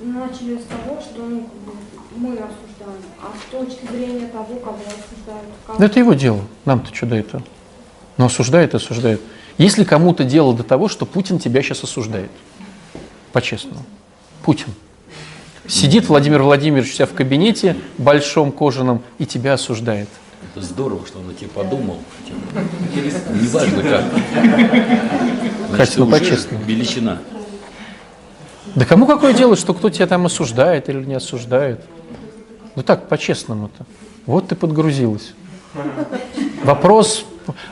[0.00, 1.48] Ну, начали с того, что ну,
[2.16, 6.40] мы осуждаем, а с точки зрения того, кого осуждают, как Ну, это его дело.
[6.64, 7.42] Нам-то что до этого?
[8.16, 9.20] Но осуждает и осуждает.
[9.58, 12.30] Если кому-то дело до того, что Путин тебя сейчас осуждает,
[13.32, 13.84] по-честному,
[14.42, 14.74] Путин.
[15.68, 20.08] Сидит Владимир Владимирович у себя в кабинете большом кожаном и тебя осуждает.
[20.50, 21.98] Это здорово, что он о тебе подумал.
[23.40, 24.04] Неважно как.
[25.76, 26.64] Катя, ну уже по-честному.
[26.64, 27.18] Величина.
[28.74, 31.80] Да кому какое дело, что кто тебя там осуждает или не осуждает?
[32.74, 33.84] Ну так, по-честному-то.
[34.26, 35.32] Вот ты подгрузилась.
[36.64, 37.24] Вопрос,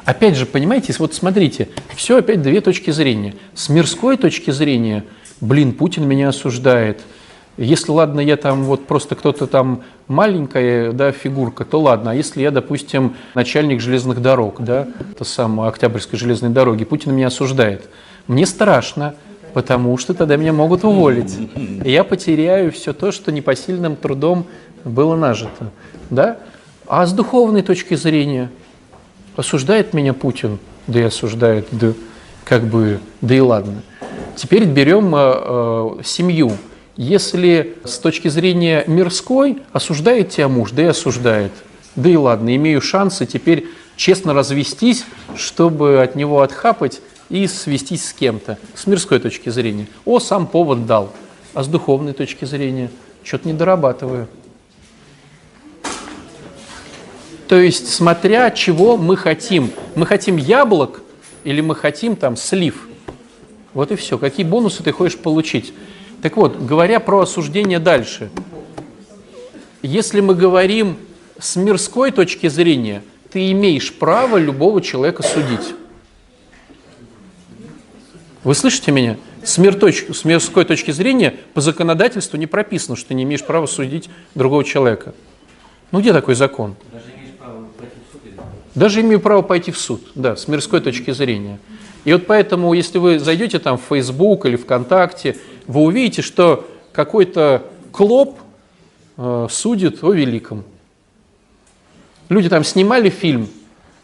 [0.04, 3.34] опять же, понимаете, вот смотрите, все опять две точки зрения.
[3.54, 5.04] С мирской точки зрения,
[5.40, 7.00] блин, Путин меня осуждает.
[7.56, 12.12] Если, ладно, я там вот просто кто-то там маленькая да, фигурка, то ладно.
[12.12, 17.26] А если я, допустим, начальник железных дорог, да, то самое Октябрьской железной дороги, Путин меня
[17.26, 17.88] осуждает.
[18.26, 19.14] Мне страшно,
[19.52, 21.36] потому что тогда меня могут уволить.
[21.84, 24.46] И я потеряю все то, что непосильным трудом
[24.84, 25.70] было нажито.
[26.08, 26.38] Да?
[26.86, 28.50] А с духовной точки зрения,
[29.36, 31.92] осуждает меня Путин, да и осуждает, да
[32.44, 33.82] как бы, да и ладно.
[34.34, 36.52] Теперь берем э, э, семью.
[36.96, 41.52] Если с точки зрения мирской осуждает тебя муж, да и осуждает,
[41.96, 45.04] да и ладно, имею шансы теперь честно развестись,
[45.36, 48.58] чтобы от него отхапать и свестись с кем-то.
[48.74, 49.86] С мирской точки зрения.
[50.04, 51.12] О, сам повод дал.
[51.54, 52.90] А с духовной точки зрения
[53.22, 54.28] что-то не дорабатываю.
[57.48, 59.70] То есть, смотря чего мы хотим.
[59.96, 61.02] Мы хотим яблок
[61.44, 62.88] или мы хотим там слив.
[63.74, 64.18] Вот и все.
[64.18, 65.72] Какие бонусы ты хочешь получить?
[66.22, 68.30] Так вот, говоря про осуждение дальше.
[69.82, 70.98] Если мы говорим
[71.38, 75.74] с мирской точки зрения, ты имеешь право любого человека судить.
[78.44, 79.16] Вы слышите меня?
[79.42, 80.04] С, мир точ...
[80.12, 84.64] с мирской точки зрения по законодательству не прописано, что ты не имеешь права судить другого
[84.64, 85.14] человека.
[85.92, 86.76] Ну где такой закон?
[88.74, 91.58] Даже имею право пойти в суд, да, с мирской точки зрения.
[92.04, 95.36] И вот поэтому, если вы зайдете там в Facebook или ВКонтакте,
[95.66, 98.38] вы увидите, что какой-то клоп
[99.16, 100.64] э, судит о великом.
[102.28, 103.48] Люди там снимали фильм,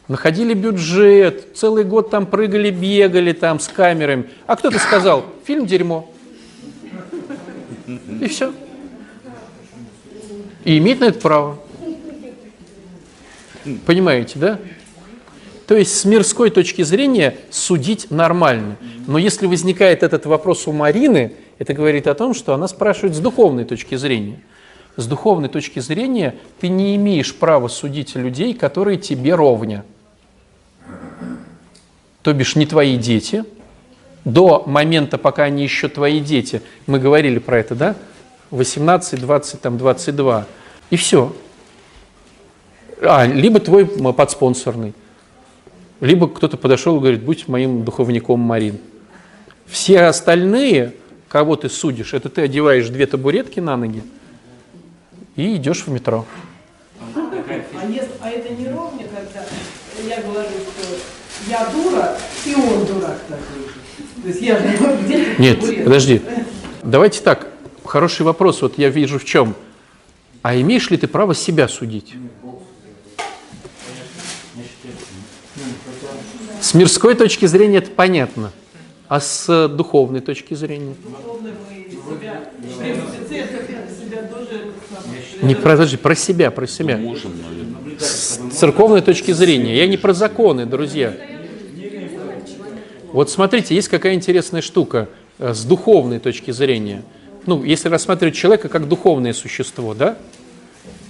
[0.08, 4.30] находили бюджет, целый год там прыгали, бегали там с камерами.
[4.46, 6.12] А кто-то сказал, фильм дерьмо.
[8.20, 8.52] И все.
[10.64, 11.58] И имеет на это право.
[13.84, 14.58] Понимаете, да?
[15.66, 18.76] То есть с мирской точки зрения судить нормально.
[19.06, 23.18] Но если возникает этот вопрос у Марины, это говорит о том, что она спрашивает с
[23.18, 24.40] духовной точки зрения.
[24.96, 29.84] С духовной точки зрения ты не имеешь права судить людей, которые тебе ровня.
[32.22, 33.44] То бишь не твои дети.
[34.24, 37.96] До момента, пока они еще твои дети, мы говорили про это, да?
[38.50, 40.46] 18, 20, там, 22.
[40.90, 41.34] И все.
[43.02, 44.94] А, либо твой подспонсорный,
[46.00, 48.78] либо кто-то подошел и говорит, будь моим духовником Марин.
[49.66, 50.94] Все остальные,
[51.28, 54.02] кого ты судишь, это ты одеваешь две табуретки на ноги
[55.34, 56.24] и идешь в метро.
[57.14, 59.44] А, если, а это не ровно, когда
[60.08, 60.96] я говорю, что
[61.48, 64.22] я дура, и он дурак такой же.
[64.22, 66.22] То есть я же где Нет, подожди.
[66.82, 67.48] Давайте так.
[67.84, 68.62] Хороший вопрос.
[68.62, 69.54] Вот я вижу в чем.
[70.42, 72.14] А имеешь ли ты право себя судить?
[76.76, 78.52] Мирской точки зрения это понятно,
[79.08, 80.94] а с духовной точки зрения?
[85.42, 87.00] Не подожди, про себя, про себя.
[87.98, 89.76] С церковной точки зрения.
[89.76, 91.14] Я не про законы, друзья.
[93.12, 95.08] Вот смотрите, есть какая интересная штука
[95.38, 97.02] э, с духовной точки зрения.
[97.46, 100.18] Ну, если рассматривать человека как духовное существо, да?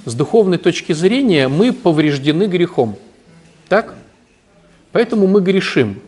[0.05, 2.97] С духовной точки зрения мы повреждены грехом.
[3.69, 3.97] Так?
[4.97, 6.01] Поэтому мы грешим.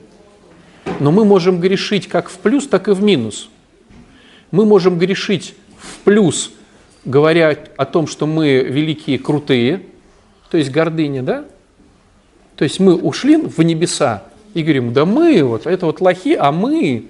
[0.98, 3.50] Но мы можем грешить как в плюс, так и в минус.
[4.50, 6.52] Мы можем грешить в плюс,
[7.04, 9.82] говоря о том, что мы великие, крутые,
[10.50, 11.44] то есть гордыня, да?
[12.56, 14.22] То есть мы ушли в небеса
[14.54, 17.08] и говорим, да мы, вот это вот лохи, а мы,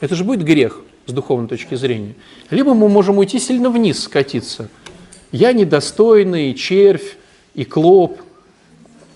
[0.00, 2.14] это же будет грех с духовной точки зрения.
[2.48, 4.70] Либо мы можем уйти сильно вниз, скатиться.
[5.30, 7.18] Я недостойный, червь
[7.52, 8.18] и клоп,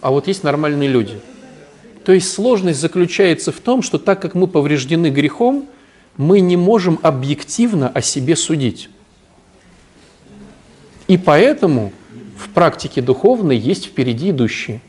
[0.02, 1.18] а вот есть нормальные люди–
[2.04, 5.66] то есть сложность заключается в том, что так как мы повреждены грехом,
[6.16, 8.90] мы не можем объективно о себе судить.
[11.08, 11.92] И поэтому
[12.36, 14.80] в практике духовной есть впереди идущие,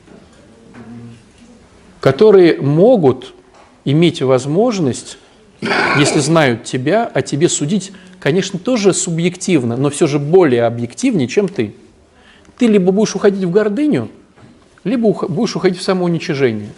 [2.00, 3.34] которые могут
[3.86, 5.18] иметь возможность,
[5.98, 11.48] если знают тебя, о тебе судить, конечно, тоже субъективно, но все же более объективнее, чем
[11.48, 11.76] ты.
[12.58, 14.10] Ты либо будешь уходить в гордыню,
[14.84, 16.70] либо будешь уходить в самоуничижение.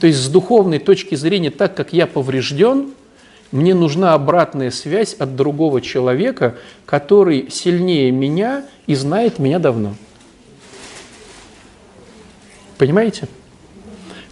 [0.00, 2.90] То есть с духовной точки зрения, так как я поврежден,
[3.52, 9.94] Мне нужна обратная связь от другого человека, который сильнее меня и знает меня давно.
[12.76, 13.28] Понимаете?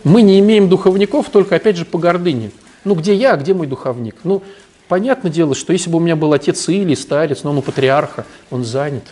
[0.03, 2.51] Мы не имеем духовников только, опять же, по гордыне.
[2.85, 4.17] Ну, где я, а где мой духовник?
[4.25, 4.43] Ну,
[4.89, 8.27] понятное дело, что если бы у меня был отец или старец, но он у патриарха,
[8.51, 9.05] он занят.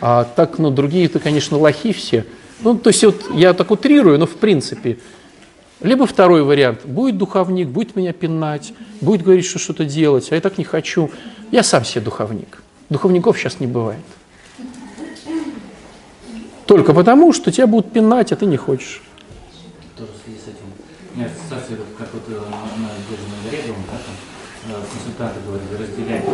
[0.00, 2.24] А так, ну, другие-то, конечно, лохи все.
[2.60, 4.98] Ну, то есть вот я так утрирую, но в принципе.
[5.80, 6.84] Либо второй вариант.
[6.84, 11.10] Будет духовник, будет меня пинать, будет говорить, что что-то делать, а я так не хочу.
[11.52, 12.62] Я сам себе духовник.
[12.90, 14.04] Духовников сейчас не бывает.
[16.66, 19.02] Только потому, что тебя будут пинать, а ты не хочешь.
[19.96, 20.66] Тоже в связи с этим.
[21.14, 26.24] У меня ассоциация, как вот на, биржном горе, да, там, э, консультанты говорят, разделяем.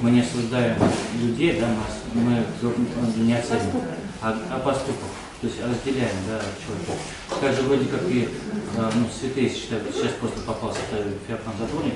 [0.00, 0.76] Мы не осуждаем
[1.20, 1.68] людей, да,
[2.14, 3.70] мы, мы не оценим,
[4.20, 5.10] а, а поступок.
[5.44, 6.92] То есть разделяем, да, человека.
[7.38, 10.78] Так же вроде как и э, ну, святые считают, сейчас просто попался
[11.28, 11.92] феофан затворник,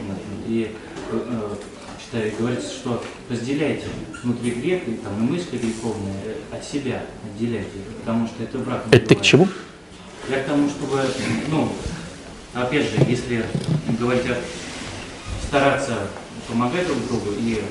[0.47, 0.77] и
[1.11, 1.55] э,
[1.99, 3.87] читаю, говорится, что разделяйте
[4.23, 8.85] внутри грех и там, и мысли греховные э, от себя, отделяйте, потому что это враг.
[8.91, 9.49] Это ты к чему?
[10.29, 11.03] Я к тому, чтобы,
[11.49, 11.73] ну,
[12.53, 13.47] опять же, если
[13.99, 14.37] говорить о
[15.47, 15.95] стараться
[16.47, 17.63] помогать друг другу и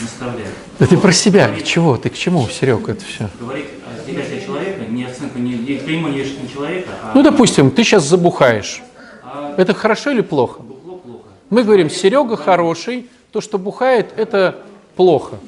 [0.00, 0.48] наставлять.
[0.78, 1.96] Да ты про себя, к чего?
[1.96, 3.28] Ты к чему, Серега, это все?
[3.40, 7.84] Говорить о разделять человека, не оценку, не, не клеймо не человека, а Ну, допустим, ты
[7.84, 8.82] сейчас забухаешь.
[9.22, 10.60] а Это хорошо или плохо?
[10.62, 11.28] бухло плохо.
[11.50, 14.62] Мы говорим, Серега хороший, то, что бухает, это
[14.96, 15.38] плохо.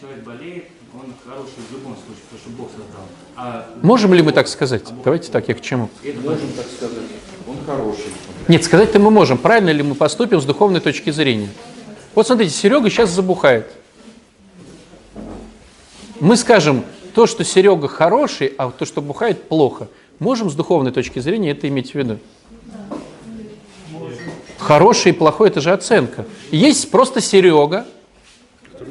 [0.00, 0.64] Человек болеет,
[0.94, 3.04] он хороший в любом случае, потому что Бог создал.
[3.36, 4.84] А Можем ли мы так сказать?
[5.04, 5.88] Давайте так, я к чему?
[6.04, 6.98] это Можем так сказать.
[7.48, 8.04] Он хороший.
[8.48, 9.38] Нет, сказать-то мы можем.
[9.38, 11.48] Правильно ли мы поступим с духовной точки зрения?
[12.14, 13.70] Вот смотрите, Серега сейчас забухает.
[16.18, 16.84] Мы скажем,
[17.14, 19.88] то, что Серега хороший, а то, что бухает, плохо.
[20.18, 22.18] Можем с духовной точки зрения это иметь в виду?
[24.58, 26.26] Хороший и плохой– это же оценка.
[26.50, 27.86] Есть просто Серега,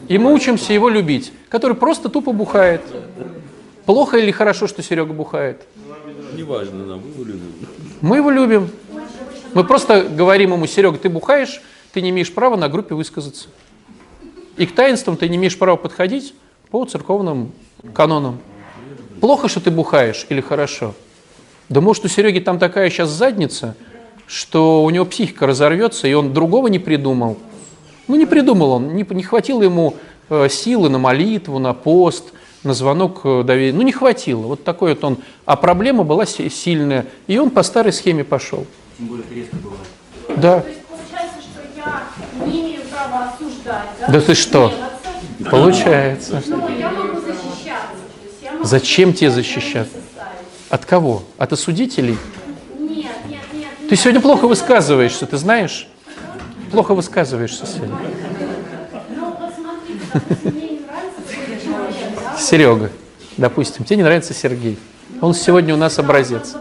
[0.08, 2.82] и мы учимся его любить, который просто тупо бухает.
[3.86, 5.62] Плохо или хорошо, что Серега бухает?
[6.36, 7.54] Неважно нам, мы его любим.
[8.02, 8.70] Мы его любим.
[9.54, 11.62] Мы просто говорим ему, Серега, ты бухаешь,
[11.94, 13.50] ты не имеешь права на группе высказаться.
[14.58, 16.34] И к таинствам ты не имеешь права подходить
[16.70, 17.52] по церковным
[17.94, 18.40] канонам.
[19.22, 20.94] Плохо, что ты бухаешь или хорошо?
[21.70, 23.76] Да может, у Сереги там такая сейчас задница,
[24.28, 27.38] что у него психика разорвется, и он другого не придумал.
[28.08, 29.96] Ну, не придумал он, не, не хватило ему
[30.30, 32.34] э, силы на молитву, на пост,
[32.64, 33.74] на звонок э, доверия.
[33.74, 34.42] Ну, не хватило.
[34.48, 35.18] Вот такой вот он.
[35.46, 38.66] А проблема была си- сильная, и он по старой схеме пошел.
[38.98, 40.42] тем более это резко бывает.
[40.42, 40.60] Да.
[40.62, 42.82] То есть получается, что я не имею
[43.60, 44.08] осуждать, да?
[44.08, 44.70] Да ты что?
[45.40, 45.50] Гневаться.
[45.52, 46.44] Получается.
[46.48, 47.66] Но я могу защищаться.
[47.66, 49.94] То есть я могу Зачем тебе защищаться?
[49.94, 50.40] составить.
[50.70, 51.24] От кого?
[51.38, 52.18] От осудителей?
[52.78, 53.68] Нет, нет, нет.
[53.90, 55.88] Ты сегодня плохо высказываешься, ты знаешь?
[56.72, 57.96] Плохо высказываешься сегодня.
[59.16, 62.38] Ну, вот смотрите, допустим, мне не нравится такой человек, да?
[62.38, 62.92] Серега,
[63.38, 64.78] допустим, тебе не нравится Сергей.
[65.22, 66.54] Он сегодня у нас Да, образец.
[66.56, 66.60] э,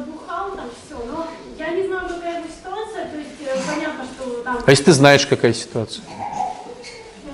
[4.66, 6.02] А если ты знаешь, какая ситуация?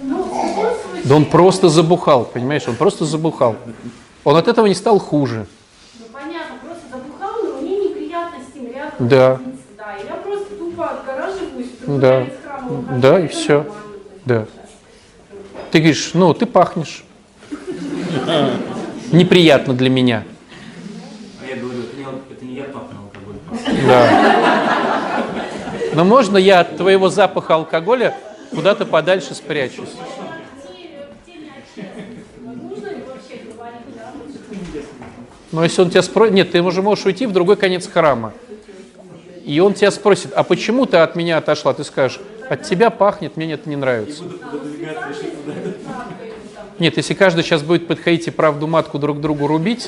[0.03, 2.62] ну, в любом случае, Да он просто забухал, понимаешь?
[2.66, 3.57] Он просто забухал.
[4.24, 5.46] Он от этого не стал хуже.
[5.98, 9.38] ну, понятно, просто забухал, но мне неприятно с ним рядом Да.
[9.76, 12.26] да, я просто тупо отгораживаюсь, Да.
[12.42, 13.48] храма ухожу, Да, и есть
[14.24, 14.46] Да.
[15.70, 17.05] Ты говоришь, ну, ты пахнешь.
[19.12, 20.24] Неприятно для меня.
[21.42, 23.36] А я говорю, это не, ал- это не я пахну алкоголь.
[23.86, 25.20] Да.
[25.94, 28.16] Но можно я от твоего запаха алкоголя
[28.55, 29.88] куда-то подальше спрячусь?
[29.90, 34.80] В теме- в теме общественности, нужно ли вообще говорить, да, вот что-
[35.55, 38.32] Но если он тебя спросит, нет, ты уже можешь уйти в другой конец храма.
[39.44, 41.72] И он тебя спросит, а почему ты от меня отошла?
[41.72, 42.18] Ты скажешь,
[42.50, 44.24] от тебя пахнет, мне это не нравится.
[46.80, 49.86] Нет, если каждый сейчас будет подходить и правду матку друг другу рубить,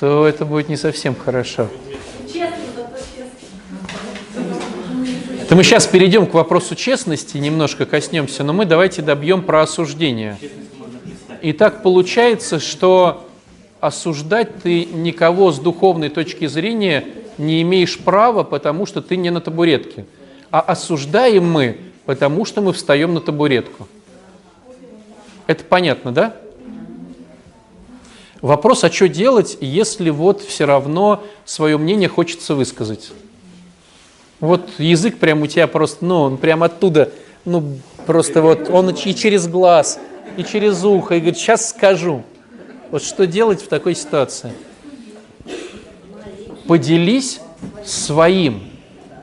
[0.00, 1.68] то это будет не совсем хорошо.
[5.42, 10.38] Это мы сейчас перейдем к вопросу честности, немножко коснемся, но мы давайте добьем про осуждение.
[11.42, 13.25] И так получается, что
[13.80, 17.04] осуждать ты никого с духовной точки зрения
[17.38, 20.06] не имеешь права, потому что ты не на табуретке.
[20.50, 23.88] А осуждаем мы, потому что мы встаем на табуретку.
[25.46, 26.36] Это понятно, да?
[28.40, 33.12] Вопрос, а что делать, если вот все равно свое мнение хочется высказать?
[34.40, 37.10] Вот язык прям у тебя просто, ну, он прям оттуда,
[37.44, 39.98] ну, просто вот, он и через глаз,
[40.36, 42.22] и через ухо, и говорит, сейчас скажу.
[42.90, 44.52] Вот что делать в такой ситуации?
[46.66, 47.40] Поделись
[47.84, 48.62] своим.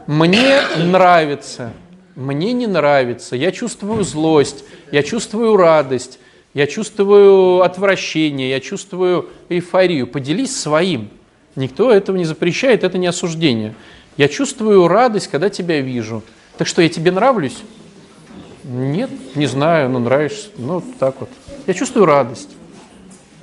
[0.07, 1.71] Мне нравится,
[2.15, 6.19] мне не нравится, я чувствую злость, я чувствую радость,
[6.53, 10.07] я чувствую отвращение, я чувствую эйфорию.
[10.07, 11.09] Поделись своим.
[11.55, 13.75] Никто этого не запрещает, это не осуждение.
[14.17, 16.21] Я чувствую радость, когда тебя вижу.
[16.57, 17.57] Так что, я тебе нравлюсь?
[18.63, 20.49] Нет, не знаю, но нравишься.
[20.57, 21.29] Ну, так вот.
[21.65, 22.49] Я чувствую радость.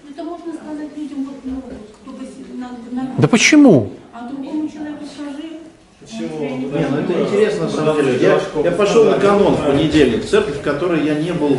[0.09, 1.63] Это можно сказать людям, вот, ну,
[2.03, 2.71] кто бы с- на,
[3.03, 3.93] на- Да почему?
[4.15, 5.61] а другому человеку скажи.
[6.21, 8.19] Не, ну это интересно на самом деле.
[8.19, 11.59] Я, я пошел на канон в понедельник, в церковь, в которой я не был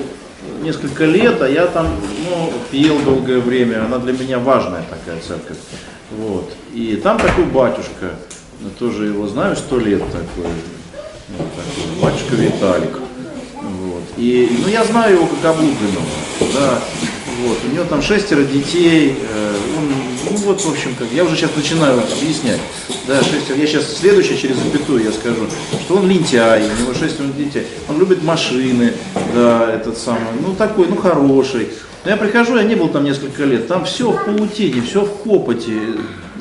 [0.63, 1.87] несколько лет, а я там
[2.27, 3.85] ну, пел долгое время.
[3.85, 5.57] Она для меня важная такая церковь.
[6.17, 6.51] Вот.
[6.73, 8.15] И там такой батюшка,
[8.59, 10.51] ну, тоже его знаю, сто лет такой,
[11.29, 12.99] ну, такой батюшка Виталик.
[13.61, 14.03] Вот.
[14.17, 16.05] И, ну, я знаю его как облупленного,
[16.55, 16.79] да,
[17.41, 19.93] вот, у него там шестеро детей, э, он,
[20.31, 22.59] ну, вот, в общем, как, я уже сейчас начинаю объяснять,
[23.07, 25.47] да, шестеро, я сейчас следующее через запятую я скажу,
[25.83, 28.93] что он лентяй, у него шестеро детей, он любит машины,
[29.35, 31.69] да, этот самый, ну, такой, ну, хороший.
[32.03, 35.23] Но я прихожу, я не был там несколько лет, там все в паутине, все в
[35.23, 35.79] копоте,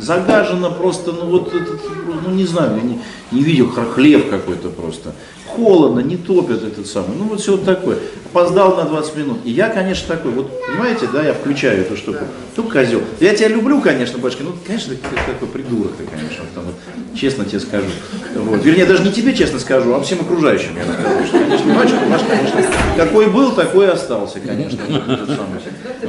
[0.01, 1.81] загажено просто, ну, вот, этот,
[2.27, 3.01] ну, не знаю, я не,
[3.33, 5.13] не видел хлев какой-то просто.
[5.47, 7.17] Холодно, не топят этот самый.
[7.19, 7.99] Ну вот все вот такое.
[8.27, 9.39] Опоздал на 20 минут.
[9.45, 12.25] И я, конечно, такой, вот понимаете, да, я включаю эту штуку.
[12.57, 13.03] Ну, козел.
[13.19, 17.19] Я тебя люблю, конечно, батюшка, ну, конечно, ты такой придурок ты, конечно, вот там вот,
[17.19, 17.89] честно тебе скажу.
[18.37, 18.65] Вот.
[18.65, 21.27] Вернее, даже не тебе честно скажу, а всем окружающим я скажу.
[21.27, 22.65] Что, конечно, батюшка ваш, конечно,
[22.97, 24.79] какой был, такой остался, конечно.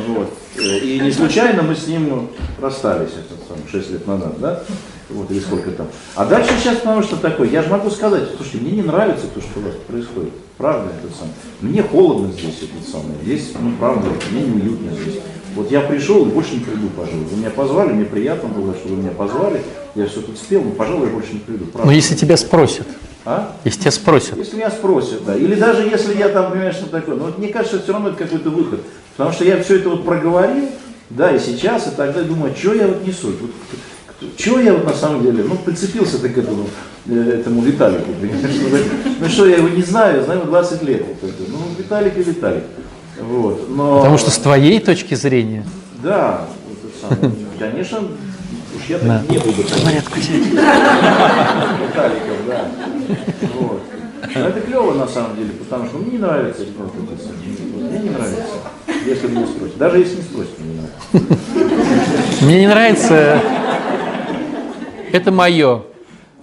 [0.08, 0.30] вот
[0.62, 2.30] И не случайно мы с ним
[2.62, 3.41] расстались, этот
[3.72, 4.63] 6 лет назад, да?
[5.09, 5.88] Вот, или сколько там.
[6.15, 9.41] А дальше сейчас, потому что такое, я же могу сказать, слушайте, мне не нравится то,
[9.41, 10.34] что у вас происходит.
[10.57, 11.34] Правда, это самое.
[11.61, 13.15] Мне холодно здесь, это самое.
[13.24, 15.22] Здесь, ну, правда, мне неуютно здесь.
[15.55, 17.26] Вот я пришел и больше не приду, пожалуй.
[17.26, 19.61] Вы меня позвали, мне приятно было, что вы меня позвали.
[19.95, 21.65] Я все тут спел, но, пожалуй, я больше не приду.
[21.65, 21.88] Правда.
[21.88, 22.88] Но если тебя спросят,
[23.26, 23.53] А?
[23.65, 25.36] если тебя спросят, Если меня спросят, да.
[25.36, 27.15] Или даже если я там, понимаешь, что такое.
[27.15, 28.80] Но вот мне кажется, все равно это какой-то выход.
[29.17, 30.69] Потому что я все это вот проговорил,
[31.16, 33.32] да, и сейчас, и тогда думаю, что я вот несу.
[33.41, 33.51] Вот,
[34.38, 36.66] что я вот на самом деле, ну, прицепился ты к этому,
[37.07, 38.12] э, этому Виталику?
[38.22, 38.78] Ну,
[39.20, 41.03] Ну что, я его не знаю, я знаю его 20 лет.
[41.07, 41.43] Вот это.
[41.49, 42.64] Ну, Виталик и Виталик.
[43.20, 43.70] Вот.
[43.70, 45.66] Но, потому что с твоей точки зрения,
[46.03, 46.88] Да, это
[47.20, 47.36] самое.
[47.59, 49.24] конечно, уж я так Да.
[49.30, 49.64] не буду.
[49.84, 52.66] порядку Виталиков, да.
[53.59, 53.82] Вот.
[54.36, 56.91] Но это клево на самом деле, потому что мне не нравится вот.
[56.95, 57.20] Вот
[57.91, 58.43] Мне не нравится,
[59.06, 59.78] если меня спросят.
[59.78, 62.45] Даже если не спросят, мне не нравится.
[62.45, 63.41] Мне не нравится.
[65.12, 65.84] Это мое.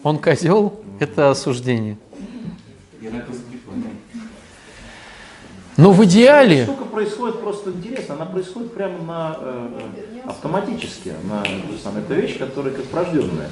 [0.02, 1.96] Он козел, это осуждение.
[3.00, 3.48] Я на это запрещен.
[5.78, 9.68] Но в идеале, Штука происходит просто интересно, она происходит прямо на э,
[10.26, 11.12] автоматически.
[11.22, 13.48] Она, то самое, это вещь, которая как врожденная.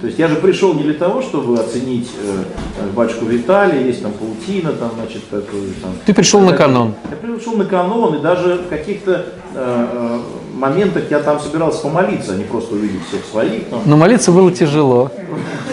[0.00, 2.44] То есть я же пришел не для того, чтобы оценить э,
[2.80, 6.94] э, батюшку Виталия, есть там паутина, там, значит, такой, там, ты пришел на канон.
[7.10, 10.20] Я пришел на канон, и даже в каких-то э, э,
[10.54, 13.68] моментах я там собирался помолиться, а не просто увидеть всех своих.
[13.68, 13.82] Там.
[13.84, 15.10] Но молиться было тяжело.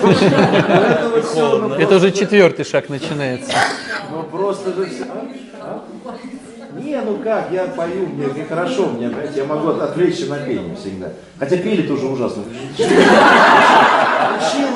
[0.04, 0.10] Ну,
[1.80, 3.54] Это уже четвертый шаг начинается.
[4.12, 5.06] Ну просто же все.
[6.94, 10.38] Не, ну как, я пою, мне, мне хорошо, мне, понимаете, я могу от- отвлечься на
[10.38, 11.08] пение всегда.
[11.40, 12.44] Хотя пели тоже ужасно.
[12.78, 12.88] Учил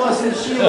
[0.00, 0.64] вас, учил.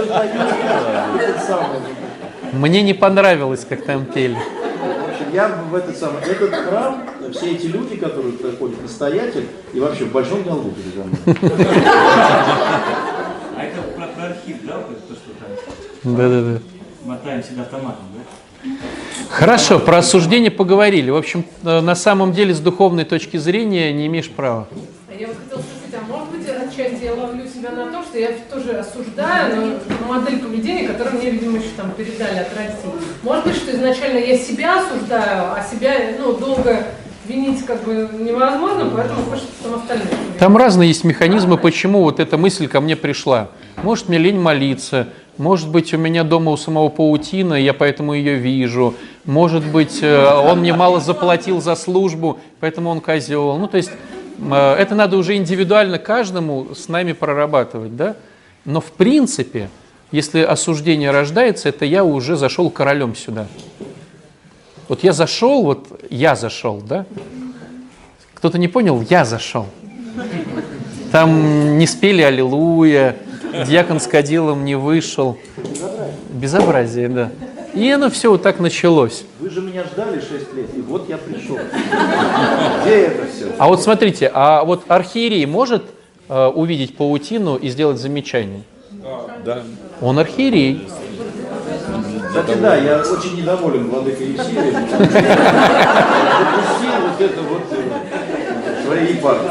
[2.53, 4.35] Мне не понравилось, как там пели.
[4.35, 7.01] В общем, я в этот самый, этот храм,
[7.33, 11.17] все эти люди, которые приходят, настоятель, и вообще в большом долгу передо мной.
[13.57, 15.31] А это про, про архив, да, вот то, что
[16.03, 16.59] там Да-да-да.
[17.05, 18.18] мотаем всегда автоматом, да?
[19.29, 21.11] Хорошо, про осуждение поговорили.
[21.11, 24.67] В общем, э, на самом деле, с духовной точки зрения не имеешь права.
[25.17, 28.29] Я вот хотела спросить, а может быть отчасти я ловлю себя на то, что я
[28.51, 32.91] тоже осуждаю но модель поведения, которую мне, видимо, еще там передали от России.
[33.21, 36.87] Может быть, что изначально я себя осуждаю, а себя, ну, долго
[37.27, 40.07] винить как бы невозможно, поэтому хочется там остальных.
[40.39, 43.49] Там разные есть механизмы, почему вот эта мысль ко мне пришла.
[43.83, 45.09] Может, мне лень молиться,
[45.39, 48.93] может быть, у меня дома у самого паутина, я поэтому ее вижу.
[49.23, 53.57] Может быть, э, он мне мало заплатил за службу, поэтому он козел.
[53.57, 53.89] Ну, то есть,
[54.37, 58.17] э, это надо уже индивидуально каждому с нами прорабатывать, да?
[58.65, 59.69] Но в принципе,
[60.11, 63.47] если осуждение рождается, это я уже зашел королем сюда.
[64.89, 67.05] Вот я зашел, вот я зашел, да?
[68.33, 69.01] Кто-то не понял?
[69.09, 69.67] Я зашел.
[71.13, 73.15] Там не спели «Аллилуйя»,
[73.65, 75.37] дьякон с кадилом не вышел.
[76.29, 77.31] Безобразие, да.
[77.73, 79.23] И оно все вот так началось.
[79.39, 81.57] Вы же меня ждали 6 лет, и вот я пришел.
[82.81, 83.53] Где это все?
[83.57, 85.83] А вот смотрите, а вот архиерей может
[86.27, 88.63] э, увидеть паутину и сделать замечание?
[89.45, 89.63] Да.
[90.01, 90.87] Он архиерей.
[92.27, 94.73] Кстати, да, я очень недоволен владыкой Евсеем.
[94.73, 95.09] Допустил
[97.07, 99.49] вот это вот э, своей епархии.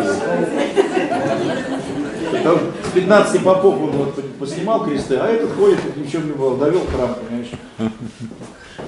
[3.06, 6.32] Там 15 попов он вот поснимал кресты, а этот ходит, как ни в чем не
[6.32, 7.50] было, довел храм, понимаешь.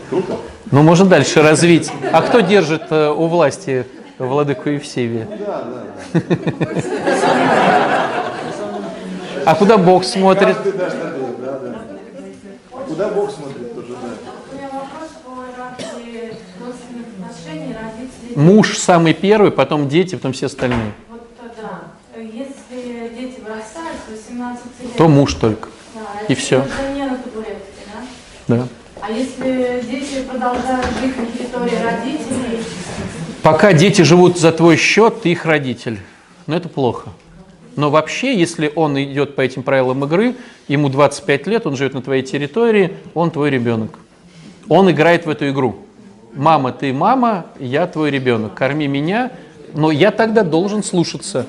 [0.08, 0.36] Круто.
[0.70, 1.90] Ну, можно дальше развить.
[2.12, 3.86] А кто держит э, у власти
[4.18, 5.28] владыку Евсевия?
[5.46, 5.64] Да,
[6.12, 6.20] да.
[9.46, 10.56] А куда Бог смотрит?
[10.76, 10.90] Да,
[11.58, 11.82] да.
[12.86, 14.08] Куда Бог смотрит, тоже да.
[14.52, 18.36] У меня вопрос по иерархии родственных отношений родителей.
[18.36, 20.92] Муж самый первый, потом дети, потом все остальные.
[21.08, 22.20] Вот да.
[22.20, 25.70] Если дети вырастают с 18 лет, То муж только.
[26.76, 27.62] да, и не на табуретке,
[28.46, 28.54] да?
[28.54, 28.68] Да.
[29.00, 32.60] А если дети продолжают жить на территории родителей,
[33.42, 36.00] Пока дети живут за твой счет, ты их родитель.
[36.46, 37.08] Но это плохо.
[37.76, 40.34] Но вообще, если он идет по этим правилам игры,
[40.68, 43.98] ему 25 лет, он живет на твоей территории, он твой ребенок.
[44.68, 45.76] Он играет в эту игру.
[46.34, 48.52] Мама, ты мама, я твой ребенок.
[48.52, 49.30] Корми меня,
[49.72, 51.46] но я тогда должен слушаться.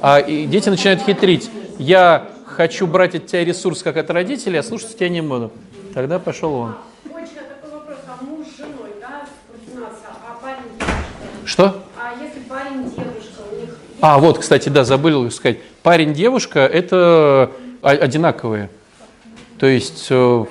[0.00, 1.48] А и дети начинают хитрить.
[1.78, 5.52] Я хочу брать от тебя ресурс как от родителей, а слушаться тебя не буду.
[5.94, 6.70] Тогда пошел он.
[6.70, 6.74] А
[10.42, 10.58] а?
[11.44, 11.84] Что?
[11.96, 15.58] А если парень девушка, у них А, вот, кстати, да, забыл сказать.
[15.84, 18.70] Парень, девушка– это одинаковые.
[19.60, 20.44] То есть, э,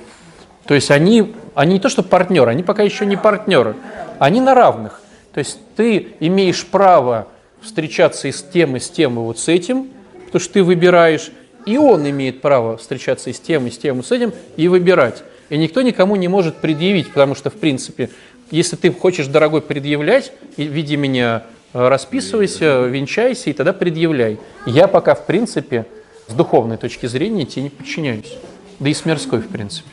[0.66, 3.76] то есть они, они не то что партнеры, они пока еще не партнеры,
[4.18, 5.02] они на равных.
[5.34, 7.28] То есть ты имеешь право
[7.62, 9.90] встречаться и с тем, и с тем, и вот с этим,
[10.26, 11.32] потому что ты выбираешь,
[11.68, 14.70] и он имеет право встречаться и с тем, и с тем, и с этим, и
[14.70, 15.24] выбирать.
[15.50, 18.10] И никто никому не может предъявить, потому что, в принципе,
[18.52, 21.44] если ты хочешь, дорогой, предъявлять, и в виде меня
[21.74, 24.40] э, расписывайся, венчайся, и тогда предъявляй.
[24.66, 25.86] Я пока, в принципе,
[26.28, 28.38] с духовной точки зрения тебе не подчиняюсь.
[28.80, 29.90] Да и с мирской, в принципе.